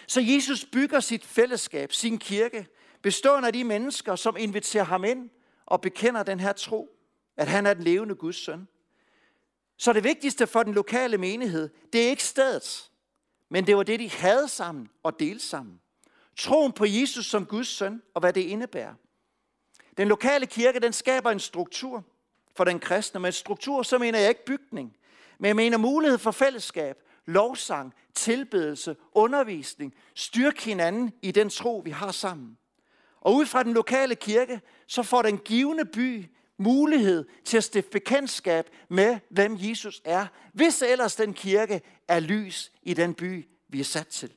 Så 0.07 0.21
Jesus 0.21 0.65
bygger 0.65 0.99
sit 0.99 1.25
fællesskab, 1.25 1.93
sin 1.93 2.17
kirke, 2.17 2.67
bestående 3.01 3.47
af 3.47 3.53
de 3.53 3.63
mennesker, 3.63 4.15
som 4.15 4.37
inviterer 4.39 4.83
ham 4.83 5.03
ind 5.03 5.29
og 5.65 5.81
bekender 5.81 6.23
den 6.23 6.39
her 6.39 6.53
tro, 6.53 6.89
at 7.37 7.47
han 7.47 7.65
er 7.65 7.73
den 7.73 7.83
levende 7.83 8.15
Guds 8.15 8.35
søn. 8.35 8.67
Så 9.77 9.93
det 9.93 10.03
vigtigste 10.03 10.47
for 10.47 10.63
den 10.63 10.73
lokale 10.73 11.17
menighed, 11.17 11.69
det 11.93 12.05
er 12.05 12.09
ikke 12.09 12.23
stedet, 12.23 12.91
men 13.49 13.67
det 13.67 13.77
var 13.77 13.83
det, 13.83 13.99
de 13.99 14.09
havde 14.09 14.47
sammen 14.47 14.89
og 15.03 15.19
delte 15.19 15.45
sammen. 15.45 15.79
Troen 16.37 16.71
på 16.71 16.85
Jesus 16.85 17.25
som 17.25 17.45
Guds 17.45 17.67
søn 17.67 18.01
og 18.13 18.19
hvad 18.19 18.33
det 18.33 18.41
indebærer. 18.41 18.93
Den 19.97 20.07
lokale 20.07 20.45
kirke, 20.45 20.79
den 20.79 20.93
skaber 20.93 21.31
en 21.31 21.39
struktur 21.39 22.03
for 22.55 22.63
den 22.63 22.79
kristne. 22.79 23.19
men 23.19 23.31
struktur, 23.31 23.83
så 23.83 23.97
mener 23.97 24.19
jeg 24.19 24.29
ikke 24.29 24.45
bygning, 24.45 24.97
men 25.39 25.47
jeg 25.47 25.55
mener 25.55 25.77
mulighed 25.77 26.17
for 26.17 26.31
fællesskab, 26.31 26.97
lovsang, 27.25 27.93
tilbedelse, 28.13 28.95
undervisning, 29.13 29.93
styrke 30.15 30.63
hinanden 30.63 31.13
i 31.21 31.31
den 31.31 31.49
tro, 31.49 31.81
vi 31.85 31.91
har 31.91 32.11
sammen. 32.11 32.57
Og 33.21 33.35
ud 33.35 33.45
fra 33.45 33.63
den 33.63 33.73
lokale 33.73 34.15
kirke, 34.15 34.61
så 34.87 35.03
får 35.03 35.21
den 35.21 35.37
givende 35.37 35.85
by 35.85 36.25
mulighed 36.57 37.25
til 37.45 37.57
at 37.57 37.63
stifte 37.63 37.89
bekendtskab 37.91 38.69
med, 38.89 39.19
hvem 39.29 39.57
Jesus 39.59 40.01
er, 40.05 40.27
hvis 40.53 40.81
ellers 40.81 41.15
den 41.15 41.33
kirke 41.33 41.81
er 42.07 42.19
lys 42.19 42.71
i 42.83 42.93
den 42.93 43.13
by, 43.13 43.47
vi 43.67 43.79
er 43.79 43.83
sat 43.83 44.07
til. 44.07 44.33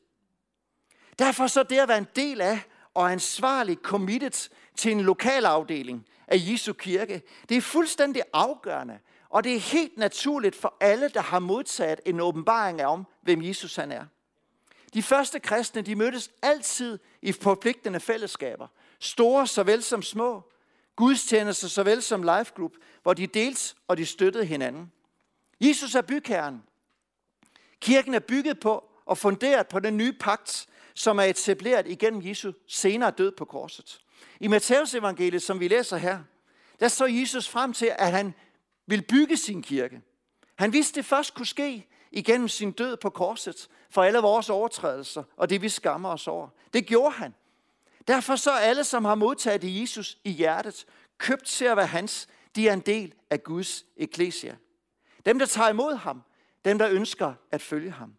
Derfor 1.18 1.46
så 1.46 1.62
det 1.62 1.78
at 1.78 1.88
være 1.88 1.98
en 1.98 2.06
del 2.16 2.40
af 2.40 2.61
og 2.94 3.12
ansvarlig 3.12 3.76
committed 3.83 4.50
til 4.76 4.92
en 4.92 5.00
lokal 5.00 5.44
afdeling 5.44 6.06
af 6.28 6.37
Jesu 6.38 6.72
kirke, 6.72 7.22
det 7.48 7.56
er 7.56 7.61
fuldstændig 7.61 8.22
afgørende, 8.33 8.98
og 9.28 9.44
det 9.44 9.54
er 9.54 9.61
helt 9.61 9.98
naturligt 9.98 10.56
for 10.56 10.76
alle, 10.80 11.09
der 11.09 11.20
har 11.20 11.38
modtaget 11.38 12.00
en 12.06 12.20
åbenbaring 12.20 12.85
om, 12.85 13.06
hvem 13.22 13.42
Jesus 13.42 13.76
han 13.76 13.92
er. 13.92 14.04
De 14.94 15.02
første 15.02 15.40
kristne, 15.40 15.83
de 15.83 15.94
mødtes 15.94 16.30
altid 16.42 16.98
i 17.22 17.33
forpligtende 17.33 18.00
fællesskaber. 18.00 18.66
Store 18.98 19.46
såvel 19.46 19.83
som 19.83 20.02
små. 20.02 20.42
Gudstjenester 21.00 21.68
såvel 21.68 22.02
som 22.02 22.22
life 22.22 22.52
group, 22.56 22.72
hvor 23.02 23.14
de 23.14 23.26
delte 23.26 23.74
og 23.88 23.96
de 23.96 24.06
støttede 24.06 24.44
hinanden. 24.44 24.92
Jesus 25.60 25.94
er 25.94 26.02
bygherren. 26.02 26.62
Kirken 27.80 28.14
er 28.14 28.18
bygget 28.18 28.60
på 28.60 28.84
og 29.06 29.18
funderet 29.18 29.68
på 29.68 29.80
den 29.80 29.96
nye 29.96 30.12
pagt, 30.12 30.66
som 30.94 31.18
er 31.18 31.22
etableret 31.22 31.86
igennem 31.86 32.26
Jesu 32.26 32.52
senere 32.66 33.10
død 33.10 33.32
på 33.32 33.44
korset. 33.44 34.00
I 34.40 34.46
Matteus 34.46 34.94
evangeliet, 34.94 35.42
som 35.42 35.60
vi 35.60 35.68
læser 35.68 35.96
her, 35.96 36.18
der 36.80 36.88
så 36.88 37.06
Jesus 37.06 37.48
frem 37.48 37.72
til, 37.72 37.92
at 37.98 38.12
han 38.12 38.34
vil 38.86 39.02
bygge 39.02 39.36
sin 39.36 39.62
kirke. 39.62 40.00
Han 40.56 40.72
vidste, 40.72 40.94
det 40.94 41.04
først 41.04 41.34
kunne 41.34 41.46
ske 41.46 41.86
igennem 42.10 42.48
sin 42.48 42.72
død 42.72 42.96
på 42.96 43.10
korset 43.10 43.68
for 43.90 44.02
alle 44.02 44.18
vores 44.18 44.50
overtrædelser 44.50 45.22
og 45.36 45.50
det, 45.50 45.62
vi 45.62 45.68
skammer 45.68 46.08
os 46.08 46.28
over. 46.28 46.48
Det 46.72 46.86
gjorde 46.86 47.14
han. 47.14 47.34
Derfor 48.08 48.36
så 48.36 48.50
alle, 48.50 48.84
som 48.84 49.04
har 49.04 49.14
modtaget 49.14 49.80
Jesus 49.80 50.18
i 50.24 50.30
hjertet, 50.30 50.86
købt 51.18 51.44
til 51.44 51.64
at 51.64 51.76
være 51.76 51.86
hans, 51.86 52.28
de 52.56 52.68
er 52.68 52.72
en 52.72 52.80
del 52.80 53.14
af 53.30 53.42
Guds 53.42 53.84
eklesia. 53.96 54.56
Dem, 55.26 55.38
der 55.38 55.46
tager 55.46 55.68
imod 55.68 55.94
ham, 55.94 56.22
dem, 56.64 56.78
der 56.78 56.88
ønsker 56.88 57.34
at 57.50 57.62
følge 57.62 57.90
ham. 57.90 58.14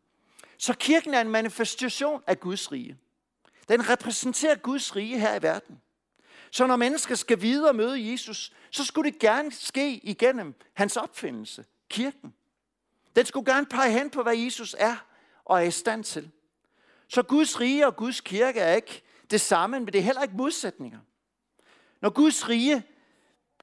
Så 0.57 0.73
kirken 0.73 1.13
er 1.13 1.21
en 1.21 1.29
manifestation 1.29 2.23
af 2.27 2.39
Guds 2.39 2.71
rige. 2.71 2.97
Den 3.69 3.89
repræsenterer 3.89 4.55
Guds 4.55 4.95
rige 4.95 5.19
her 5.19 5.35
i 5.35 5.41
verden. 5.41 5.81
Så 6.51 6.67
når 6.67 6.75
mennesker 6.75 7.15
skal 7.15 7.41
videre 7.41 7.73
møde 7.73 8.11
Jesus, 8.11 8.53
så 8.71 8.85
skulle 8.85 9.11
det 9.11 9.19
gerne 9.19 9.51
ske 9.51 9.93
igennem 9.93 10.55
hans 10.73 10.97
opfindelse, 10.97 11.65
kirken. 11.89 12.33
Den 13.15 13.25
skulle 13.25 13.53
gerne 13.53 13.65
pege 13.65 13.91
hen 13.91 14.09
på, 14.09 14.23
hvad 14.23 14.37
Jesus 14.37 14.75
er 14.79 14.95
og 15.45 15.57
er 15.57 15.67
i 15.67 15.71
stand 15.71 16.03
til. 16.03 16.31
Så 17.07 17.23
Guds 17.23 17.59
rige 17.59 17.87
og 17.87 17.95
Guds 17.95 18.21
kirke 18.21 18.59
er 18.59 18.75
ikke 18.75 19.03
det 19.31 19.41
samme, 19.41 19.79
men 19.79 19.87
det 19.87 19.95
er 19.95 20.03
heller 20.03 20.21
ikke 20.21 20.35
modsætninger. 20.37 20.99
Når 22.01 22.09
Guds 22.09 22.49
rige 22.49 22.83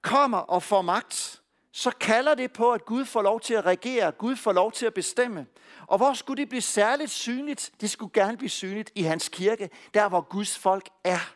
kommer 0.02 0.38
og 0.38 0.62
får 0.62 0.82
magt, 0.82 1.42
så 1.72 1.90
kalder 1.90 2.34
det 2.34 2.52
på, 2.52 2.72
at 2.72 2.84
Gud 2.84 3.04
får 3.04 3.22
lov 3.22 3.40
til 3.40 3.54
at 3.54 3.66
regere, 3.66 4.12
Gud 4.12 4.36
får 4.36 4.52
lov 4.52 4.72
til 4.72 4.86
at 4.86 4.94
bestemme. 4.94 5.46
Og 5.86 5.96
hvor 5.96 6.14
skulle 6.14 6.40
det 6.40 6.48
blive 6.48 6.62
særligt 6.62 7.10
synligt? 7.10 7.72
Det 7.80 7.90
skulle 7.90 8.12
gerne 8.12 8.36
blive 8.36 8.50
synligt 8.50 8.92
i 8.94 9.02
hans 9.02 9.28
kirke, 9.28 9.70
der 9.94 10.08
hvor 10.08 10.20
Guds 10.20 10.58
folk 10.58 10.88
er. 11.04 11.34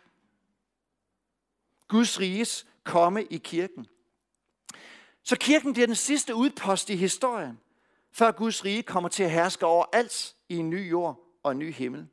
Guds 1.89 2.21
riges 2.21 2.67
komme 2.85 3.25
i 3.25 3.39
kirken. 3.39 3.87
Så 5.23 5.37
kirken 5.37 5.73
bliver 5.73 5.87
den 5.87 5.97
sidste 5.97 6.35
udpost 6.35 6.91
i 6.91 6.97
historien, 6.97 7.61
før 8.13 8.31
Guds 8.31 8.65
rige 8.65 8.83
kommer 8.83 9.09
til 9.09 9.23
at 9.23 9.31
herske 9.31 9.67
over 9.67 9.85
alt 9.93 10.35
i 10.49 10.57
en 10.57 10.71
ny 10.71 10.91
jord 10.91 11.39
og 11.43 11.53
en 11.53 11.59
ny 11.59 11.73
himmel. 11.73 12.09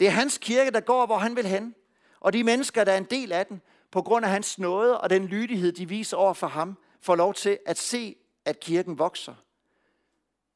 Det 0.00 0.06
er 0.06 0.12
hans 0.12 0.38
kirke, 0.38 0.70
der 0.70 0.80
går, 0.80 1.06
hvor 1.06 1.18
han 1.18 1.36
vil 1.36 1.46
hen. 1.46 1.74
Og 2.20 2.32
de 2.32 2.44
mennesker, 2.44 2.84
der 2.84 2.92
er 2.92 2.98
en 2.98 3.04
del 3.04 3.32
af 3.32 3.46
den, 3.46 3.60
på 3.90 4.02
grund 4.02 4.24
af 4.24 4.30
hans 4.30 4.58
nåde 4.58 5.00
og 5.00 5.10
den 5.10 5.26
lydighed, 5.26 5.72
de 5.72 5.88
viser 5.88 6.16
over 6.16 6.34
for 6.34 6.46
ham, 6.46 6.78
får 7.00 7.16
lov 7.16 7.34
til 7.34 7.58
at 7.66 7.78
se, 7.78 8.16
at 8.44 8.60
kirken 8.60 8.98
vokser. 8.98 9.34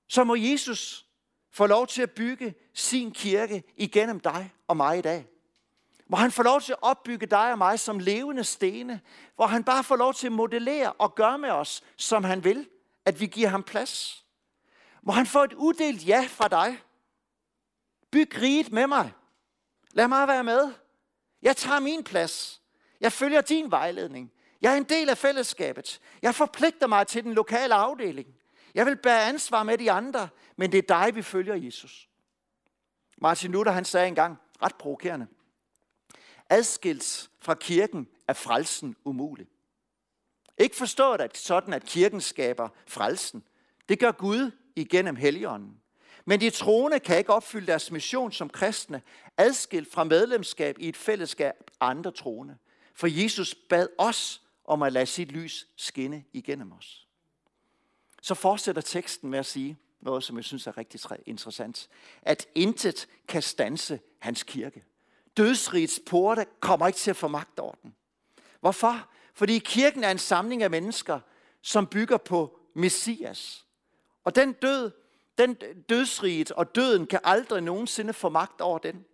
Så 0.08 0.24
må 0.24 0.34
Jesus 0.34 1.06
få 1.50 1.66
lov 1.66 1.86
til 1.86 2.02
at 2.02 2.10
bygge 2.10 2.54
sin 2.74 3.10
kirke 3.10 3.62
igennem 3.76 4.20
dig 4.20 4.52
og 4.68 4.76
mig 4.76 4.98
i 4.98 5.02
dag. 5.02 5.26
Hvor 6.06 6.18
han 6.18 6.32
får 6.32 6.42
lov 6.42 6.60
til 6.60 6.72
at 6.72 6.82
opbygge 6.82 7.26
dig 7.26 7.52
og 7.52 7.58
mig 7.58 7.80
som 7.80 7.98
levende 7.98 8.44
stene. 8.44 9.00
Hvor 9.36 9.46
han 9.46 9.64
bare 9.64 9.84
får 9.84 9.96
lov 9.96 10.14
til 10.14 10.26
at 10.26 10.32
modellere 10.32 10.92
og 10.92 11.14
gøre 11.14 11.38
med 11.38 11.50
os, 11.50 11.82
som 11.96 12.24
han 12.24 12.44
vil. 12.44 12.68
At 13.04 13.20
vi 13.20 13.26
giver 13.26 13.48
ham 13.48 13.62
plads. 13.62 14.24
Hvor 15.02 15.12
han 15.12 15.26
får 15.26 15.44
et 15.44 15.52
uddelt 15.52 16.06
ja 16.06 16.26
fra 16.28 16.48
dig. 16.48 16.78
Byg 18.10 18.42
riget 18.42 18.72
med 18.72 18.86
mig. 18.86 19.12
Lad 19.94 20.08
mig 20.08 20.28
være 20.28 20.44
med. 20.44 20.72
Jeg 21.42 21.56
tager 21.56 21.80
min 21.80 22.04
plads. 22.04 22.62
Jeg 23.00 23.12
følger 23.12 23.40
din 23.40 23.70
vejledning. 23.70 24.32
Jeg 24.60 24.72
er 24.72 24.76
en 24.76 24.84
del 24.84 25.08
af 25.08 25.18
fællesskabet. 25.18 26.00
Jeg 26.22 26.34
forpligter 26.34 26.86
mig 26.86 27.06
til 27.06 27.24
den 27.24 27.32
lokale 27.32 27.74
afdeling. 27.74 28.28
Jeg 28.74 28.86
vil 28.86 28.96
bære 28.96 29.24
ansvar 29.24 29.62
med 29.62 29.78
de 29.78 29.90
andre, 29.92 30.28
men 30.56 30.72
det 30.72 30.78
er 30.78 31.04
dig, 31.04 31.14
vi 31.14 31.22
følger, 31.22 31.54
Jesus. 31.54 32.08
Martin 33.18 33.52
Luther 33.52 33.72
han 33.72 33.84
sagde 33.84 34.08
engang, 34.08 34.38
ret 34.62 34.74
provokerende, 34.74 35.26
adskilt 36.50 37.30
fra 37.40 37.54
kirken 37.54 38.08
er 38.28 38.32
frelsen 38.32 38.96
umulig. 39.04 39.46
Ikke 40.58 40.76
forstået 40.76 41.20
at 41.20 41.36
sådan, 41.36 41.74
at 41.74 41.84
kirken 41.84 42.20
skaber 42.20 42.68
frelsen. 42.86 43.44
Det 43.88 43.98
gør 43.98 44.12
Gud 44.12 44.50
igennem 44.76 45.16
Helligånden. 45.16 45.80
Men 46.24 46.40
de 46.40 46.50
troende 46.50 47.00
kan 47.00 47.18
ikke 47.18 47.32
opfylde 47.32 47.66
deres 47.66 47.90
mission 47.90 48.32
som 48.32 48.48
kristne, 48.48 49.02
adskilt 49.36 49.92
fra 49.92 50.04
medlemskab 50.04 50.76
i 50.78 50.88
et 50.88 50.96
fællesskab 50.96 51.54
andre 51.80 52.10
troende. 52.10 52.56
For 52.94 53.06
Jesus 53.06 53.54
bad 53.54 53.88
os 53.98 54.42
om 54.64 54.82
at 54.82 54.92
lade 54.92 55.06
sit 55.06 55.32
lys 55.32 55.66
skinne 55.76 56.24
igennem 56.32 56.72
os. 56.72 57.06
Så 58.22 58.34
fortsætter 58.34 58.82
teksten 58.82 59.30
med 59.30 59.38
at 59.38 59.46
sige 59.46 59.78
noget, 60.00 60.24
som 60.24 60.36
jeg 60.36 60.44
synes 60.44 60.66
er 60.66 60.78
rigtig 60.78 61.00
interessant. 61.26 61.88
At 62.22 62.46
intet 62.54 63.08
kan 63.28 63.42
stanse 63.42 64.00
hans 64.18 64.42
kirke. 64.42 64.84
Dødsrigets 65.36 66.00
porte 66.06 66.46
kommer 66.60 66.86
ikke 66.86 66.98
til 66.98 67.10
at 67.10 67.16
få 67.16 67.28
magt 67.28 67.58
over 67.58 67.74
den. 67.82 67.94
Hvorfor? 68.60 69.08
Fordi 69.34 69.58
kirken 69.58 70.04
er 70.04 70.10
en 70.10 70.18
samling 70.18 70.62
af 70.62 70.70
mennesker, 70.70 71.20
som 71.62 71.86
bygger 71.86 72.16
på 72.16 72.58
Messias. 72.74 73.66
Og 74.24 74.36
den 74.36 74.52
død, 74.52 74.90
den 75.38 75.54
dødsriget 75.88 76.50
og 76.50 76.74
døden 76.74 77.06
kan 77.06 77.20
aldrig 77.24 77.62
nogensinde 77.62 78.12
få 78.12 78.28
magt 78.28 78.60
over 78.60 78.78
den. 78.78 79.04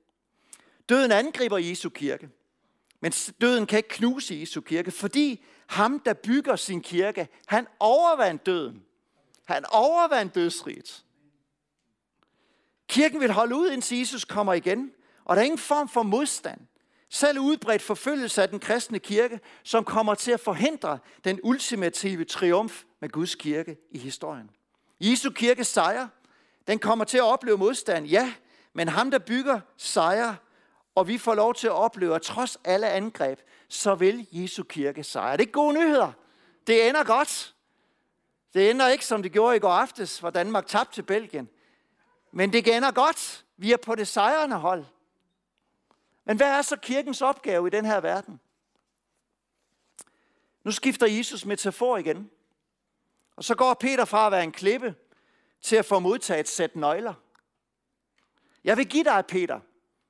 Døden 0.89 1.13
angriber 1.13 1.59
Jesu 1.59 1.89
kirke. 1.89 2.29
Men 3.01 3.13
døden 3.41 3.67
kan 3.67 3.77
ikke 3.77 3.89
knuse 3.89 4.35
Jesu 4.35 4.61
kirke, 4.61 4.91
fordi 4.91 5.45
ham, 5.67 6.01
der 6.01 6.13
bygger 6.13 6.57
sin 6.57 6.81
kirke, 6.81 7.29
han 7.47 7.67
overvandt 7.79 8.47
døden. 8.47 8.83
Han 9.45 9.65
overvandt 9.73 10.35
dødsriget. 10.35 11.05
Kirken 12.89 13.21
vil 13.21 13.33
holde 13.33 13.55
ud, 13.55 13.71
indtil 13.71 13.99
Jesus 13.99 14.25
kommer 14.25 14.53
igen. 14.55 14.93
Og 15.25 15.37
der 15.37 15.43
er 15.43 15.45
ingen 15.45 15.59
form 15.59 15.89
for 15.89 16.03
modstand. 16.03 16.61
Selv 17.09 17.39
udbredt 17.39 17.83
forfølgelse 17.83 18.43
af 18.43 18.49
den 18.49 18.61
kristne 18.61 18.99
kirke, 18.99 19.41
som 19.65 19.85
kommer 19.85 20.15
til 20.15 20.33
at 20.33 20.41
forhindre 20.41 20.99
den 21.25 21.41
ultimative 21.43 22.25
triumf 22.25 22.83
med 23.01 23.09
Guds 23.09 23.35
kirke 23.35 23.77
i 23.91 23.99
historien. 23.99 24.51
Jesu 25.01 25.31
kirke 25.31 25.65
sejrer. 25.65 26.09
den 26.67 26.79
kommer 26.79 27.05
til 27.05 27.19
at 27.19 27.25
opleve 27.25 27.59
modstand, 27.59 28.07
ja, 28.07 28.35
men 28.73 28.89
ham, 28.89 29.11
der 29.11 29.19
bygger 29.19 29.61
sejrer. 29.77 30.35
og 30.95 31.09
vi 31.09 31.19
får 31.19 31.35
lov 31.35 31.55
til 31.55 31.67
at 31.67 31.73
opleve, 31.73 32.15
at 32.15 32.23
trods 32.23 32.59
alle 32.65 32.89
angreb, 32.89 33.41
så 33.69 33.95
vil 33.95 34.27
Jesu 34.33 34.63
kirke 34.63 35.05
sejre. 35.05 35.37
Det 35.37 35.47
er 35.47 35.51
gode 35.51 35.75
nyheder. 35.75 36.13
Det 36.67 36.89
ender 36.89 37.05
godt. 37.05 37.55
Det 38.55 38.71
ender 38.71 38.89
ikke, 38.89 39.07
som 39.07 39.23
det 39.23 39.33
gjorde 39.33 39.57
i 39.57 39.59
går 39.59 39.73
aftes, 39.73 40.19
hvor 40.19 40.31
Danmark 40.31 40.67
tabte 40.67 40.95
til 40.95 41.03
Belgien. 41.03 41.49
Men 42.33 42.53
det 42.53 42.77
ender 42.77 42.91
godt. 42.91 43.45
Vi 43.57 43.73
er 43.73 43.77
på 43.77 43.95
det 43.95 44.09
sejrende 44.09 44.57
hold. 44.57 44.85
Men 46.25 46.37
hvad 46.37 46.47
er 46.47 46.63
så 46.63 46.77
kirkens 46.77 47.23
opgave 47.23 47.67
i 47.67 47.71
den 47.71 47.85
her 47.85 48.01
verden? 48.01 48.41
Nu 50.65 50.71
skifter 50.71 51.07
Jesus 51.07 51.45
metafor 51.45 51.97
igen. 51.97 52.31
Og 53.41 53.45
så 53.45 53.55
går 53.55 53.75
Peter 53.75 54.05
fra 54.05 54.27
at 54.27 54.33
være 54.33 54.45
en 54.45 54.53
klippe 54.53 54.95
til 55.63 55.77
at 55.77 55.85
få 55.85 55.99
modtaget 55.99 56.41
et 56.41 56.49
sæt 56.49 56.77
nøgler. 56.77 57.15
Jeg 58.65 58.77
vil 58.77 58.89
give 58.89 59.05
dig, 59.05 59.25
Peter, 59.29 59.61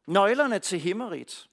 nøglerne 0.07 0.59
til 0.59 0.81
himmeriget. 0.81 1.49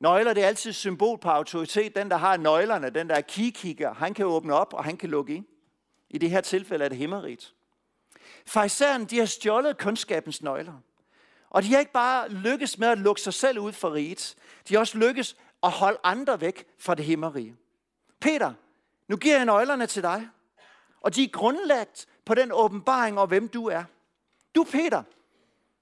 Nøgler, 0.00 0.34
det 0.34 0.42
er 0.42 0.48
altid 0.48 0.72
symbol 0.72 1.18
på 1.18 1.28
autoritet. 1.28 1.94
Den, 1.94 2.10
der 2.10 2.16
har 2.16 2.36
nøglerne, 2.36 2.90
den, 2.90 3.08
der 3.08 3.14
er 3.14 3.20
kigkigger, 3.20 3.94
han 3.94 4.14
kan 4.14 4.26
åbne 4.26 4.54
op, 4.54 4.74
og 4.74 4.84
han 4.84 4.96
kan 4.96 5.10
lukke 5.10 5.34
ind. 5.34 5.46
I 6.10 6.18
det 6.18 6.30
her 6.30 6.40
tilfælde 6.40 6.84
er 6.84 6.88
det 6.88 6.98
himmeriget. 6.98 7.54
Farisæerne, 8.46 9.06
de 9.06 9.18
har 9.18 9.26
stjålet 9.26 9.78
kundskabens 9.78 10.42
nøgler. 10.42 10.80
Og 11.50 11.62
de 11.62 11.72
har 11.72 11.80
ikke 11.80 11.92
bare 11.92 12.28
lykkes 12.28 12.78
med 12.78 12.88
at 12.88 12.98
lukke 12.98 13.20
sig 13.20 13.34
selv 13.34 13.58
ud 13.58 13.72
for 13.72 13.94
riget. 13.94 14.34
De 14.68 14.74
har 14.74 14.80
også 14.80 14.98
lykkes 14.98 15.36
at 15.62 15.70
holde 15.70 15.98
andre 16.02 16.40
væk 16.40 16.66
fra 16.78 16.94
det 16.94 17.04
himmerige. 17.04 17.56
Peter, 18.20 18.54
nu 19.12 19.16
giver 19.16 19.36
jeg 19.36 19.44
nøglerne 19.44 19.86
til 19.86 20.02
dig. 20.02 20.28
Og 21.00 21.14
de 21.14 21.24
er 21.24 21.28
grundlagt 21.28 22.06
på 22.24 22.34
den 22.34 22.52
åbenbaring 22.52 23.18
om, 23.18 23.28
hvem 23.28 23.48
du 23.48 23.66
er. 23.66 23.84
Du, 24.54 24.64
Peter, 24.64 25.02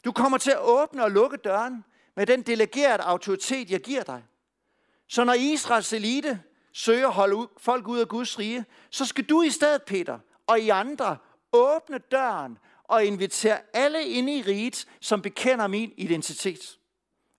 du 0.04 0.12
kommer 0.12 0.38
til 0.38 0.50
at 0.50 0.60
åbne 0.60 1.04
og 1.04 1.10
lukke 1.10 1.36
døren 1.36 1.84
med 2.16 2.26
den 2.26 2.42
delegerede 2.42 3.02
autoritet, 3.02 3.70
jeg 3.70 3.80
giver 3.80 4.02
dig. 4.02 4.24
Så 5.08 5.24
når 5.24 5.32
Israels 5.32 5.92
elite 5.92 6.42
søger 6.72 7.06
at 7.06 7.14
holde 7.14 7.48
folk 7.58 7.88
ud 7.88 7.98
af 7.98 8.08
Guds 8.08 8.38
rige, 8.38 8.64
så 8.90 9.04
skal 9.04 9.24
du 9.24 9.42
i 9.42 9.50
stedet, 9.50 9.82
Peter, 9.82 10.18
og 10.46 10.60
I 10.60 10.68
andre 10.68 11.16
åbne 11.52 11.98
døren 11.98 12.58
og 12.84 13.04
invitere 13.04 13.58
alle 13.72 14.04
ind 14.04 14.30
i 14.30 14.42
riget, 14.42 14.86
som 15.00 15.22
bekender 15.22 15.66
min 15.66 15.92
identitet. 15.96 16.78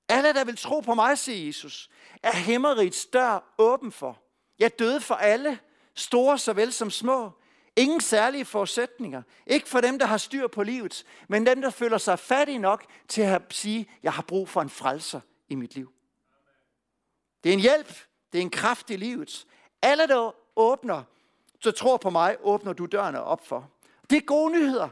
Alle, 0.10 0.34
der 0.34 0.46
vil 0.46 0.58
tro 0.58 0.80
på 0.80 0.94
mig, 0.94 1.18
siger 1.18 1.46
Jesus, 1.46 1.90
er 2.24 2.36
himmerigets 2.36 3.06
dør 3.06 3.54
åben 3.58 3.92
for. 3.92 4.22
Jeg 4.60 4.80
døde 4.80 5.02
for 5.02 5.16
alle, 5.16 5.60
store 5.96 6.38
såvel 6.38 6.74
som 6.74 6.90
små. 6.90 7.32
Ingen 7.76 8.02
særlige 8.02 8.46
forudsætninger. 8.46 9.22
Ikke 9.48 9.70
for 9.70 9.82
dem, 9.82 10.00
der 10.00 10.06
har 10.06 10.18
styr 10.18 10.48
på 10.48 10.64
livet, 10.64 11.04
men 11.28 11.46
dem, 11.46 11.62
der 11.62 11.70
føler 11.70 11.98
sig 11.98 12.20
fattige 12.20 12.60
nok 12.60 12.86
til 13.08 13.22
at 13.22 13.42
sige, 13.50 13.90
jeg 14.04 14.14
har 14.14 14.22
brug 14.22 14.50
for 14.50 14.62
en 14.62 14.70
frelser 14.70 15.22
i 15.50 15.56
mit 15.56 15.76
liv. 15.76 15.92
Det 17.44 17.50
er 17.50 17.54
en 17.54 17.60
hjælp. 17.60 18.06
Det 18.32 18.38
er 18.38 18.42
en 18.42 18.50
kraft 18.50 18.90
i 18.90 18.96
livet. 18.96 19.48
Alle, 19.82 20.08
der 20.08 20.36
åbner, 20.56 21.04
så 21.60 21.72
tror 21.72 21.98
på 21.98 22.10
mig, 22.10 22.38
åbner 22.42 22.74
du 22.74 22.86
dørene 22.86 23.24
op 23.24 23.48
for. 23.48 23.70
Det 24.10 24.18
er 24.18 24.22
gode 24.22 24.52
nyheder 24.52 24.90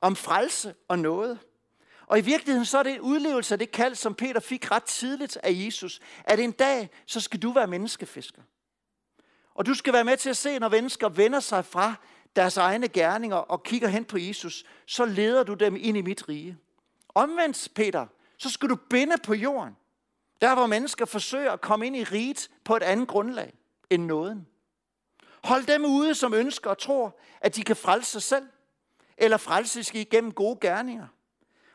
om 0.00 0.16
frelse 0.16 0.74
og 0.88 0.98
noget. 0.98 1.38
Og 2.06 2.18
i 2.18 2.22
virkeligheden 2.22 2.66
så 2.66 2.78
er 2.78 2.82
det 2.82 2.94
en 2.94 3.00
udlevelse 3.00 3.54
af 3.54 3.58
det 3.58 3.70
kald, 3.70 3.94
som 3.94 4.14
Peter 4.14 4.40
fik 4.40 4.70
ret 4.70 4.84
tidligt 4.84 5.36
af 5.36 5.50
Jesus, 5.52 6.00
at 6.24 6.40
en 6.40 6.52
dag, 6.52 6.90
så 7.06 7.20
skal 7.20 7.42
du 7.42 7.52
være 7.52 7.66
menneskefisker. 7.66 8.42
Og 9.54 9.66
du 9.66 9.74
skal 9.74 9.92
være 9.92 10.04
med 10.04 10.16
til 10.16 10.30
at 10.30 10.36
se, 10.36 10.58
når 10.58 10.68
mennesker 10.68 11.08
vender 11.08 11.40
sig 11.40 11.64
fra 11.64 11.94
deres 12.36 12.56
egne 12.56 12.88
gerninger 12.88 13.36
og 13.36 13.62
kigger 13.62 13.88
hen 13.88 14.04
på 14.04 14.18
Jesus, 14.18 14.64
så 14.86 15.04
leder 15.04 15.42
du 15.42 15.54
dem 15.54 15.76
ind 15.80 15.96
i 15.96 16.02
mit 16.02 16.28
rige. 16.28 16.58
Omvendt, 17.08 17.68
Peter, 17.74 18.06
så 18.38 18.50
skal 18.50 18.68
du 18.68 18.76
binde 18.90 19.16
på 19.24 19.34
jorden. 19.34 19.76
Der, 20.40 20.54
hvor 20.54 20.66
mennesker 20.66 21.04
forsøger 21.04 21.52
at 21.52 21.60
komme 21.60 21.86
ind 21.86 21.96
i 21.96 22.04
riget 22.04 22.50
på 22.64 22.76
et 22.76 22.82
andet 22.82 23.08
grundlag 23.08 23.52
end 23.90 24.04
nåden. 24.04 24.46
Hold 25.44 25.66
dem 25.66 25.84
ude, 25.84 26.14
som 26.14 26.34
ønsker 26.34 26.70
og 26.70 26.78
tror, 26.78 27.18
at 27.40 27.56
de 27.56 27.62
kan 27.62 27.76
frelse 27.76 28.10
sig 28.10 28.22
selv, 28.22 28.48
eller 29.18 29.36
frelses 29.36 29.94
igennem 29.94 30.32
gode 30.32 30.58
gerninger. 30.60 31.06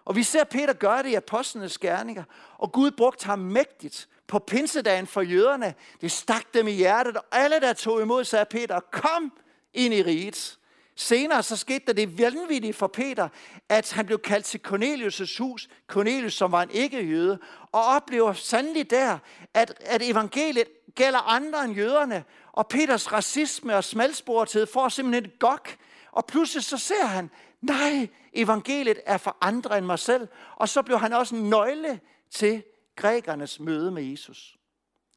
Og 0.05 0.15
vi 0.15 0.23
ser 0.23 0.43
Peter 0.43 0.73
gøre 0.73 1.03
det 1.03 1.09
i 1.09 1.13
apostlenes 1.13 1.77
gerninger, 1.77 2.23
og 2.57 2.71
Gud 2.71 2.91
brugte 2.91 3.25
ham 3.25 3.39
mægtigt 3.39 4.09
på 4.29 4.39
pinsedagen 4.39 5.07
for 5.07 5.21
jøderne. 5.21 5.73
Det 6.01 6.11
stak 6.11 6.53
dem 6.53 6.67
i 6.67 6.71
hjertet, 6.71 7.17
og 7.17 7.23
alle, 7.31 7.59
der 7.59 7.73
tog 7.73 8.01
imod, 8.01 8.23
sagde 8.23 8.45
Peter, 8.45 8.79
kom 8.79 9.33
ind 9.73 9.93
i 9.93 10.03
riget. 10.03 10.55
Senere 10.95 11.43
så 11.43 11.57
skete 11.57 11.85
der 11.87 11.93
det 11.93 12.19
vanvittige 12.19 12.73
for 12.73 12.87
Peter, 12.87 13.29
at 13.69 13.91
han 13.91 14.05
blev 14.05 14.19
kaldt 14.19 14.45
til 14.45 14.61
Cornelius' 14.67 15.37
hus, 15.39 15.69
Cornelius 15.87 16.33
som 16.33 16.51
var 16.51 16.63
en 16.63 16.71
ikke-jøde, 16.71 17.39
og 17.71 17.85
oplever 17.85 18.33
sandelig 18.33 18.89
der, 18.89 19.17
at, 19.53 19.73
at 19.79 20.01
evangeliet 20.01 20.67
gælder 20.95 21.19
andre 21.19 21.65
end 21.65 21.75
jøderne, 21.75 22.23
og 22.51 22.67
Peters 22.67 23.11
racisme 23.11 23.75
og 23.75 23.83
smalsporethed 23.83 24.67
får 24.73 24.89
simpelthen 24.89 25.25
et 25.25 25.39
gok, 25.39 25.75
og 26.11 26.25
pludselig 26.25 26.63
så 26.63 26.77
ser 26.77 27.05
han, 27.05 27.29
nej, 27.61 28.07
evangeliet 28.33 28.99
er 29.05 29.17
for 29.17 29.37
andre 29.41 29.77
end 29.77 29.85
mig 29.85 29.99
selv, 29.99 30.27
og 30.55 30.69
så 30.69 30.81
blev 30.81 30.99
han 30.99 31.13
også 31.13 31.35
en 31.35 31.49
nøgle 31.49 31.99
til 32.31 32.63
grækernes 32.99 33.59
møde 33.59 33.91
med 33.91 34.03
Jesus. 34.03 34.57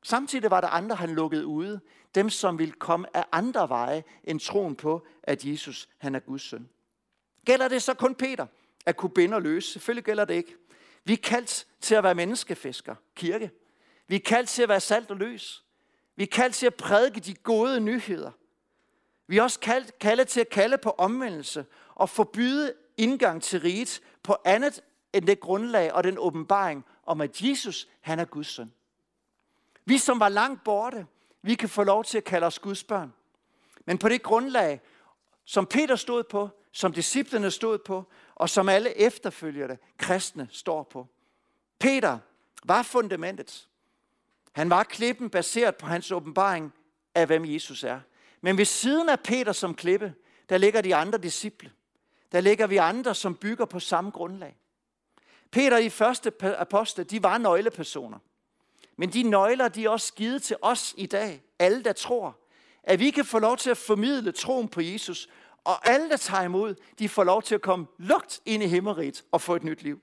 Samtidig 0.03 0.51
var 0.51 0.61
der 0.61 0.69
andre, 0.69 0.97
han 0.97 1.15
lukkede 1.15 1.47
ude. 1.47 1.81
Dem, 2.15 2.31
som 2.31 2.59
ville 2.59 2.73
komme 2.73 3.17
af 3.17 3.25
andre 3.33 3.69
veje 3.69 4.05
end 4.25 4.41
troen 4.41 4.77
på, 4.77 5.07
at 5.23 5.45
Jesus 5.45 5.89
han 5.99 6.15
er 6.15 6.21
Guds 6.21 6.43
søn. 6.43 6.69
Gælder 7.47 7.69
det 7.69 7.83
så 7.83 7.95
kun 7.95 8.15
Peter 8.15 8.47
at 8.87 8.97
kunne 8.97 9.11
binde 9.11 9.35
og 9.35 9.43
løse? 9.43 9.73
Selvfølgelig 9.73 10.05
gælder 10.05 10.25
det 10.25 10.35
ikke. 10.35 10.57
Vi 11.05 11.13
er 11.13 11.17
kaldt 11.17 11.67
til 11.81 11.95
at 11.95 12.05
være 12.05 12.15
menneskefisker, 12.15 12.95
kirke. 13.17 13.51
Vi 14.09 14.15
er 14.15 14.21
kaldt 14.21 14.49
til 14.49 14.63
at 14.63 14.69
være 14.69 14.81
salt 14.81 15.11
og 15.11 15.17
løs. 15.17 15.65
Vi 16.17 16.23
er 16.23 16.27
kaldt 16.33 16.55
til 16.55 16.67
at 16.67 16.75
prædike 16.75 17.21
de 17.21 17.35
gode 17.35 17.81
nyheder. 17.81 18.31
Vi 19.27 19.39
er 19.39 19.43
også 19.43 19.61
kaldt, 19.61 19.99
kaldet 19.99 20.29
til 20.29 20.41
at 20.41 20.49
kalde 20.49 20.79
på 20.79 20.91
omvendelse 20.91 21.67
og 21.95 22.09
forbyde 22.09 22.73
indgang 22.97 23.43
til 23.43 23.61
riget 23.61 24.01
på 24.23 24.37
andet 24.45 24.83
end 25.13 25.27
det 25.27 25.41
grundlag 25.41 25.93
og 25.93 26.05
den 26.05 26.19
åbenbaring 26.19 26.85
om, 27.03 27.21
at 27.21 27.43
Jesus 27.43 27.89
han 28.01 28.19
er 28.19 28.25
Guds 28.25 28.47
søn. 28.47 28.73
Vi, 29.85 29.99
som 29.99 30.21
var 30.21 30.29
langt 30.29 30.65
borte, 30.65 31.07
vi 31.43 31.55
kan 31.55 31.69
få 31.69 31.83
lov 31.83 32.05
til 32.05 32.19
at 32.19 32.25
kalde 32.25 32.47
os 32.47 32.59
Guds 32.59 32.85
børn. 32.85 33.13
Men 33.85 33.99
på 33.99 34.09
det 34.09 34.23
grundlag, 34.23 34.81
som 35.45 35.67
Peter 35.67 35.97
stod 35.97 36.23
på, 36.23 36.49
som 36.73 36.93
disciplene 36.93 37.51
stod 37.51 37.79
på, 37.79 38.05
og 38.35 38.51
som 38.51 38.69
alle 38.69 38.99
efterfølgende 38.99 39.79
kristne 39.99 40.49
står 40.51 40.83
på. 40.83 41.07
Peter 41.79 42.19
var 42.65 42.83
fundamentet. 42.83 43.69
Han 44.53 44.71
var 44.71 44.83
klippen 44.83 45.31
baseret 45.31 45.77
på 45.77 45.87
hans 45.87 46.13
åbenbaring 46.13 46.73
af, 47.15 47.27
hvem 47.27 47.45
Jesus 47.45 47.85
er. 47.85 48.01
Men 48.41 48.59
ved 48.59 48.65
siden 48.65 49.09
af 49.09 49.21
Peter 49.21 49.53
som 49.53 49.75
klippe, 49.75 50.15
der 50.49 50.59
ligger 50.59 50.81
de 50.81 50.95
andre 50.95 51.19
disciple. 51.19 51.73
Der 52.33 52.41
ligger 52.41 52.67
vi 52.67 52.77
andre, 52.77 53.15
som 53.15 53.35
bygger 53.35 53.65
på 53.65 53.81
samme 53.81 54.11
grundlag. 54.11 54.57
Peter 55.53 55.77
og 55.77 55.83
de 55.83 55.91
første 55.91 56.33
apostle, 56.59 57.05
de 57.05 57.23
var 57.23 57.39
nøglepersoner. 57.39 58.19
Men 58.97 59.13
de 59.13 59.23
nøgler, 59.23 59.69
de 59.69 59.85
er 59.85 59.91
også 59.91 60.15
givet 60.15 60.43
til 60.43 60.57
os 60.63 60.95
i 60.97 61.07
dag, 61.07 61.43
alle 61.59 61.85
der 61.85 61.93
tror, 61.93 62.39
at 62.83 62.99
vi 62.99 63.11
kan 63.11 63.25
få 63.25 63.39
lov 63.39 63.57
til 63.57 63.71
at 63.71 63.77
formidle 63.77 64.33
troen 64.33 64.69
på 64.69 64.81
Jesus, 64.81 65.29
og 65.65 65.89
alle 65.89 66.09
der 66.09 66.17
tager 66.17 66.43
imod, 66.43 66.75
de 66.99 67.09
får 67.09 67.25
lov 67.25 67.43
til 67.43 67.55
at 67.55 67.63
komme 67.63 67.87
lugt 67.99 68.41
ind 68.47 68.63
i 68.63 68.67
himmeriget 68.67 69.25
og 69.33 69.41
få 69.41 69.57
et 69.57 69.65
nyt 69.65 69.83
liv. 69.83 70.01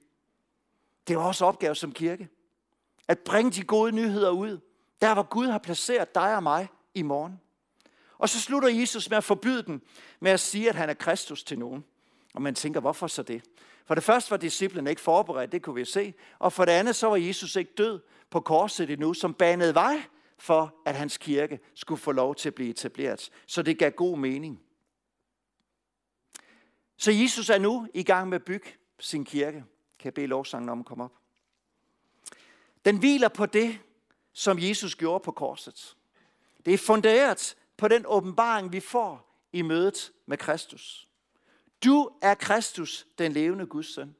Det 1.07 1.13
er 1.13 1.19
også 1.19 1.45
opgave 1.45 1.75
som 1.75 1.91
kirke. 1.91 2.29
At 3.07 3.19
bringe 3.19 3.51
de 3.51 3.63
gode 3.63 3.91
nyheder 3.91 4.29
ud, 4.29 4.59
der 5.01 5.13
hvor 5.13 5.23
Gud 5.23 5.47
har 5.47 5.59
placeret 5.59 6.15
dig 6.15 6.35
og 6.35 6.43
mig 6.43 6.67
i 6.93 7.01
morgen. 7.01 7.39
Og 8.17 8.29
så 8.29 8.41
slutter 8.41 8.69
Jesus 8.69 9.09
med 9.09 9.17
at 9.17 9.23
forbyde 9.23 9.63
den, 9.63 9.81
med 10.19 10.31
at 10.31 10.39
sige, 10.39 10.69
at 10.69 10.75
han 10.75 10.89
er 10.89 10.93
Kristus 10.93 11.43
til 11.43 11.59
nogen. 11.59 11.85
Og 12.33 12.41
man 12.41 12.55
tænker, 12.55 12.79
hvorfor 12.79 13.07
så 13.07 13.23
det? 13.23 13.43
For 13.85 13.95
det 13.95 14.03
første 14.03 14.31
var 14.31 14.37
disciplene 14.37 14.89
ikke 14.89 15.01
forberedt, 15.01 15.51
det 15.51 15.61
kunne 15.61 15.75
vi 15.75 15.85
se. 15.85 16.13
Og 16.39 16.53
for 16.53 16.65
det 16.65 16.71
andet, 16.71 16.95
så 16.95 17.07
var 17.07 17.15
Jesus 17.15 17.55
ikke 17.55 17.73
død 17.77 17.99
på 18.29 18.39
korset 18.39 18.89
endnu, 18.89 19.13
som 19.13 19.33
banede 19.33 19.73
vej 19.73 20.01
for, 20.37 20.75
at 20.85 20.95
hans 20.95 21.17
kirke 21.17 21.59
skulle 21.75 22.01
få 22.01 22.11
lov 22.11 22.35
til 22.35 22.49
at 22.49 22.55
blive 22.55 22.69
etableret. 22.69 23.29
Så 23.47 23.61
det 23.61 23.79
gav 23.79 23.91
god 23.91 24.17
mening. 24.17 24.61
Så 26.97 27.11
Jesus 27.11 27.49
er 27.49 27.57
nu 27.57 27.87
i 27.93 28.03
gang 28.03 28.29
med 28.29 28.35
at 28.35 28.45
bygge 28.45 28.69
sin 28.99 29.25
kirke. 29.25 29.57
Kan 29.99 30.05
jeg 30.05 30.13
bede 30.13 30.27
lovsangen 30.27 30.69
om 30.69 30.79
at 30.79 30.85
komme 30.85 31.03
op? 31.03 31.13
Den 32.85 32.97
hviler 32.97 33.27
på 33.29 33.45
det, 33.45 33.79
som 34.33 34.59
Jesus 34.59 34.95
gjorde 34.95 35.23
på 35.23 35.31
korset. 35.31 35.95
Det 36.65 36.73
er 36.73 36.77
funderet 36.77 37.55
på 37.77 37.87
den 37.87 38.05
åbenbaring, 38.07 38.71
vi 38.71 38.79
får 38.79 39.45
i 39.53 39.61
mødet 39.61 40.11
med 40.25 40.37
Kristus. 40.37 41.08
Du 41.83 42.09
er 42.21 42.35
Kristus, 42.35 43.07
den 43.17 43.31
levende 43.31 43.65
Guds 43.65 43.93
søn. 43.93 44.15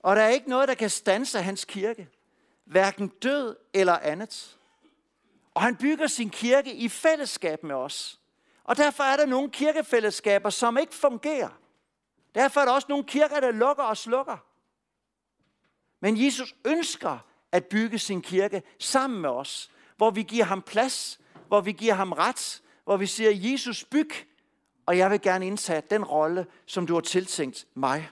Og 0.00 0.16
der 0.16 0.22
er 0.22 0.28
ikke 0.28 0.48
noget, 0.48 0.68
der 0.68 0.74
kan 0.74 0.90
stanse 0.90 1.42
hans 1.42 1.64
kirke. 1.64 2.08
Hverken 2.64 3.08
død 3.08 3.56
eller 3.74 3.98
andet. 3.98 4.58
Og 5.54 5.62
han 5.62 5.76
bygger 5.76 6.06
sin 6.06 6.30
kirke 6.30 6.74
i 6.74 6.88
fællesskab 6.88 7.62
med 7.62 7.74
os. 7.74 8.20
Og 8.64 8.76
derfor 8.76 9.04
er 9.04 9.16
der 9.16 9.26
nogle 9.26 9.50
kirkefællesskaber, 9.50 10.50
som 10.50 10.78
ikke 10.78 10.94
fungerer. 10.94 11.58
Derfor 12.34 12.60
er 12.60 12.64
der 12.64 12.72
også 12.72 12.86
nogle 12.88 13.04
kirker, 13.04 13.40
der 13.40 13.50
lukker 13.50 13.82
og 13.82 13.96
slukker. 13.96 14.36
Men 16.00 16.24
Jesus 16.24 16.54
ønsker 16.64 17.18
at 17.52 17.64
bygge 17.64 17.98
sin 17.98 18.22
kirke 18.22 18.62
sammen 18.78 19.20
med 19.20 19.30
os, 19.30 19.70
hvor 19.96 20.10
vi 20.10 20.22
giver 20.22 20.44
ham 20.44 20.62
plads, 20.62 21.20
hvor 21.48 21.60
vi 21.60 21.72
giver 21.72 21.94
ham 21.94 22.12
ret, 22.12 22.62
hvor 22.84 22.96
vi 22.96 23.06
siger, 23.06 23.30
Jesus 23.50 23.84
byg, 23.84 24.10
og 24.86 24.98
jeg 24.98 25.10
vil 25.10 25.20
gerne 25.20 25.46
indtage 25.46 25.82
den 25.90 26.04
rolle, 26.04 26.46
som 26.66 26.86
du 26.86 26.94
har 26.94 27.00
tiltænkt 27.00 27.66
mig. 27.74 28.10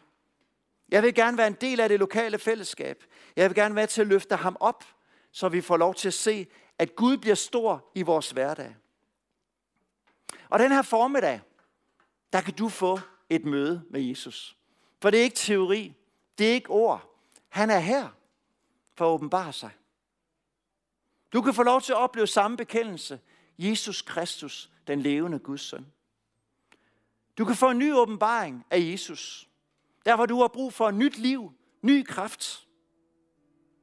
Jeg 0.88 1.02
vil 1.02 1.14
gerne 1.14 1.38
være 1.38 1.46
en 1.46 1.56
del 1.60 1.80
af 1.80 1.88
det 1.88 1.98
lokale 1.98 2.38
fællesskab. 2.38 3.04
Jeg 3.36 3.50
vil 3.50 3.54
gerne 3.54 3.74
være 3.74 3.86
til 3.86 4.00
at 4.00 4.06
løfte 4.06 4.36
ham 4.36 4.56
op, 4.60 4.84
så 5.32 5.48
vi 5.48 5.60
får 5.60 5.76
lov 5.76 5.94
til 5.94 6.08
at 6.08 6.14
se, 6.14 6.46
at 6.78 6.96
Gud 6.96 7.16
bliver 7.16 7.34
stor 7.34 7.90
i 7.94 8.02
vores 8.02 8.30
hverdag. 8.30 8.76
Og 10.48 10.58
den 10.58 10.72
her 10.72 10.82
formiddag, 10.82 11.40
der 12.32 12.40
kan 12.40 12.54
du 12.54 12.68
få 12.68 13.00
et 13.30 13.44
møde 13.44 13.82
med 13.90 14.00
Jesus. 14.00 14.56
For 15.02 15.10
det 15.10 15.20
er 15.20 15.24
ikke 15.24 15.36
teori, 15.36 15.94
det 16.38 16.50
er 16.50 16.54
ikke 16.54 16.70
ord. 16.70 17.16
Han 17.48 17.70
er 17.70 17.78
her 17.78 18.08
for 18.94 19.06
at 19.06 19.14
åbenbare 19.14 19.52
sig. 19.52 19.70
Du 21.32 21.42
kan 21.42 21.54
få 21.54 21.62
lov 21.62 21.80
til 21.80 21.92
at 21.92 21.98
opleve 21.98 22.26
samme 22.26 22.56
bekendelse. 22.56 23.20
Jesus 23.58 24.02
Kristus, 24.02 24.70
den 24.86 25.00
levende 25.00 25.38
Guds 25.38 25.60
søn. 25.60 25.86
Du 27.38 27.44
kan 27.44 27.56
få 27.56 27.70
en 27.70 27.78
ny 27.78 27.94
åbenbaring 27.94 28.66
af 28.70 28.78
Jesus. 28.80 29.48
Der 30.06 30.16
hvor 30.16 30.26
du 30.26 30.40
har 30.40 30.48
brug 30.48 30.72
for 30.72 30.88
et 30.88 30.94
nyt 30.94 31.18
liv, 31.18 31.52
ny 31.82 32.04
kraft. 32.06 32.66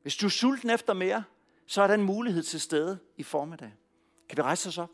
Hvis 0.01 0.15
du 0.15 0.25
er 0.25 0.29
sulten 0.29 0.69
efter 0.69 0.93
mere, 0.93 1.23
så 1.67 1.81
er 1.81 1.87
der 1.87 1.93
en 1.93 2.03
mulighed 2.03 2.43
til 2.43 2.61
stede 2.61 2.99
i 3.17 3.23
formiddag. 3.23 3.73
Kan 4.29 4.37
vi 4.37 4.41
rejse 4.41 4.69
os 4.69 4.77
op? 4.77 4.89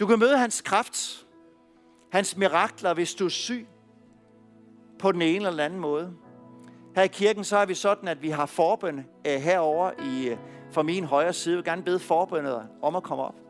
Du 0.00 0.06
kan 0.06 0.18
møde 0.18 0.38
hans 0.38 0.60
kraft, 0.60 1.26
hans 2.12 2.36
mirakler, 2.36 2.94
hvis 2.94 3.14
du 3.14 3.24
er 3.24 3.28
syg 3.28 3.66
på 4.98 5.12
den 5.12 5.22
ene 5.22 5.46
eller 5.46 5.64
anden 5.64 5.80
måde. 5.80 6.16
Her 6.94 7.02
i 7.02 7.08
kirken 7.08 7.44
så 7.44 7.56
er 7.56 7.66
vi 7.66 7.74
sådan, 7.74 8.08
at 8.08 8.22
vi 8.22 8.30
har 8.30 8.46
forbøn 8.46 9.06
herovre 9.24 9.40
herover 9.40 9.92
i, 10.02 10.28
øh, 10.28 10.38
fra 10.72 10.82
min 10.82 11.04
højre 11.04 11.32
side. 11.32 11.52
Jeg 11.52 11.56
vil 11.56 11.64
gerne 11.64 11.82
bede 11.82 11.98
forbøndet 11.98 12.68
om 12.82 12.96
at 12.96 13.02
komme 13.02 13.24
op. 13.24 13.41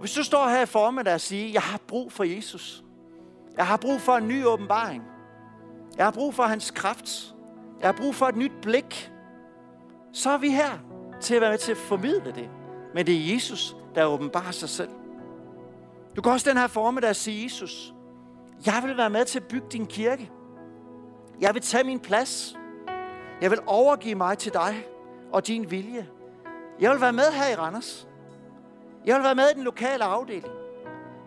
Og 0.00 0.02
hvis 0.02 0.14
du 0.14 0.22
står 0.24 0.48
her 0.48 0.62
i 0.62 0.66
formiddag 0.66 1.14
og 1.14 1.20
siger, 1.20 1.52
jeg 1.52 1.62
har 1.62 1.80
brug 1.88 2.12
for 2.12 2.24
Jesus. 2.24 2.84
Jeg 3.56 3.66
har 3.66 3.76
brug 3.76 4.00
for 4.00 4.12
en 4.12 4.28
ny 4.28 4.44
åbenbaring. 4.44 5.02
Jeg 5.96 6.06
har 6.06 6.10
brug 6.10 6.34
for 6.34 6.42
hans 6.42 6.70
kraft. 6.70 7.34
Jeg 7.80 7.88
har 7.88 7.92
brug 7.92 8.14
for 8.14 8.26
et 8.26 8.36
nyt 8.36 8.52
blik. 8.62 9.12
Så 10.12 10.30
er 10.30 10.38
vi 10.38 10.50
her 10.50 10.78
til 11.20 11.34
at 11.34 11.40
være 11.40 11.50
med 11.50 11.58
til 11.58 11.72
at 11.72 11.78
formidle 11.78 12.32
det. 12.32 12.50
Men 12.94 13.06
det 13.06 13.14
er 13.14 13.34
Jesus, 13.34 13.76
der 13.94 14.04
åbenbarer 14.04 14.50
sig 14.50 14.68
selv. 14.68 14.90
Du 16.16 16.22
kan 16.22 16.32
også 16.32 16.50
den 16.50 16.58
her 16.58 16.66
formiddag 16.66 17.16
sige, 17.16 17.44
Jesus, 17.44 17.94
jeg 18.66 18.82
vil 18.84 18.96
være 18.96 19.10
med 19.10 19.24
til 19.24 19.38
at 19.38 19.48
bygge 19.48 19.66
din 19.72 19.86
kirke. 19.86 20.30
Jeg 21.40 21.54
vil 21.54 21.62
tage 21.62 21.84
min 21.84 22.00
plads. 22.00 22.56
Jeg 23.40 23.50
vil 23.50 23.58
overgive 23.66 24.14
mig 24.14 24.38
til 24.38 24.52
dig 24.52 24.86
og 25.32 25.46
din 25.46 25.70
vilje. 25.70 26.08
Jeg 26.80 26.90
vil 26.90 27.00
være 27.00 27.12
med 27.12 27.32
her 27.32 27.52
i 27.52 27.54
Randers. 27.54 28.09
Jeg 29.06 29.16
vil 29.16 29.24
være 29.24 29.34
med 29.34 29.50
i 29.50 29.54
den 29.54 29.64
lokale 29.64 30.04
afdeling. 30.04 30.54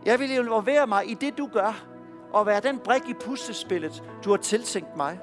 Jeg 0.05 0.19
vil 0.19 0.31
involvere 0.31 0.87
mig 0.87 1.09
i 1.09 1.13
det, 1.13 1.37
du 1.37 1.49
gør, 1.53 1.85
og 2.33 2.45
være 2.45 2.59
den 2.59 2.79
brik 2.79 3.09
i 3.09 3.13
puslespillet, 3.13 4.03
du 4.23 4.29
har 4.29 4.37
tiltænkt 4.37 4.97
mig. 4.97 5.19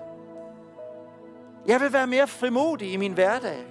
Jeg 1.66 1.80
vil 1.80 1.92
være 1.92 2.06
mere 2.06 2.26
frimodig 2.26 2.92
i 2.92 2.96
min 2.96 3.12
hverdag. 3.12 3.66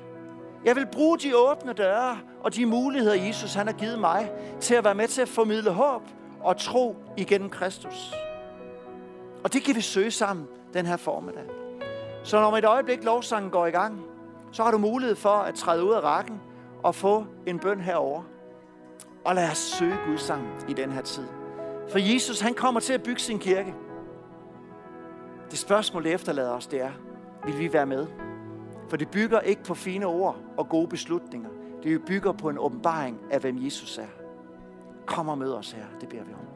Jeg 0.66 0.76
vil 0.76 0.88
bruge 0.92 1.18
de 1.18 1.38
åbne 1.38 1.74
døre 1.74 2.18
og 2.44 2.56
de 2.56 2.66
muligheder, 2.66 3.16
Jesus 3.16 3.54
han 3.54 3.68
har 3.68 3.74
givet 3.74 4.00
mig, 4.00 4.32
til 4.60 4.76
at 4.76 4.84
være 4.84 4.96
med 4.96 5.08
til 5.08 5.22
at 5.22 5.30
formidle 5.30 5.72
håb 5.72 6.02
og 6.42 6.58
tro 6.58 6.96
igennem 7.18 7.50
Kristus. 7.50 8.14
Og 9.44 9.54
det 9.54 9.64
kan 9.64 9.76
vi 9.76 9.82
søge 9.82 10.12
sammen 10.12 10.48
den 10.74 10.86
her 10.86 10.98
formiddag. 10.98 11.44
Så 12.24 12.42
når 12.42 12.58
et 12.58 12.66
øjeblik 12.66 13.04
lovsangen 13.04 13.52
går 13.52 13.66
i 13.66 13.72
gang, 13.72 14.02
så 14.52 14.64
har 14.64 14.72
du 14.72 14.78
mulighed 14.78 15.16
for 15.16 15.30
at 15.30 15.56
træde 15.56 15.84
ud 15.84 15.94
af 15.94 16.02
rækken 16.02 16.42
og 16.84 16.96
få 16.96 17.26
en 17.46 17.60
bøn 17.60 17.82
herover. 17.82 18.24
Og 19.30 19.36
lad 19.36 19.52
os 19.52 19.58
søge 19.58 19.98
Gud 20.06 20.18
sammen 20.18 20.50
i 20.70 20.74
den 20.74 20.92
her 20.92 21.02
tid. 21.02 21.24
For 21.92 22.14
Jesus, 22.14 22.40
han 22.40 22.54
kommer 22.54 22.80
til 22.80 22.94
at 22.94 23.04
bygge 23.04 23.22
sin 23.22 23.40
kirke. 23.40 23.74
Det 25.52 25.60
spørgsmål, 25.60 26.04
det 26.04 26.14
efterlader 26.14 26.52
os, 26.52 26.68
det 26.68 26.82
er, 26.82 26.92
vil 27.46 27.60
vi 27.60 27.74
være 27.74 27.86
med? 27.86 28.08
For 28.88 28.98
det 28.98 29.10
bygger 29.10 29.40
ikke 29.40 29.64
på 29.64 29.74
fine 29.74 30.06
ord 30.06 30.38
og 30.58 30.70
gode 30.70 30.88
beslutninger. 30.88 31.50
Det 31.84 32.06
bygger 32.06 32.32
på 32.32 32.50
en 32.50 32.58
åbenbaring 32.58 33.20
af, 33.32 33.40
hvem 33.40 33.66
Jesus 33.66 33.98
er. 33.98 34.08
Kom 35.06 35.30
og 35.30 35.38
mød 35.38 35.54
os 35.54 35.72
her, 35.72 35.86
det 36.02 36.10
beder 36.10 36.24
vi 36.24 36.34
om. 36.34 36.49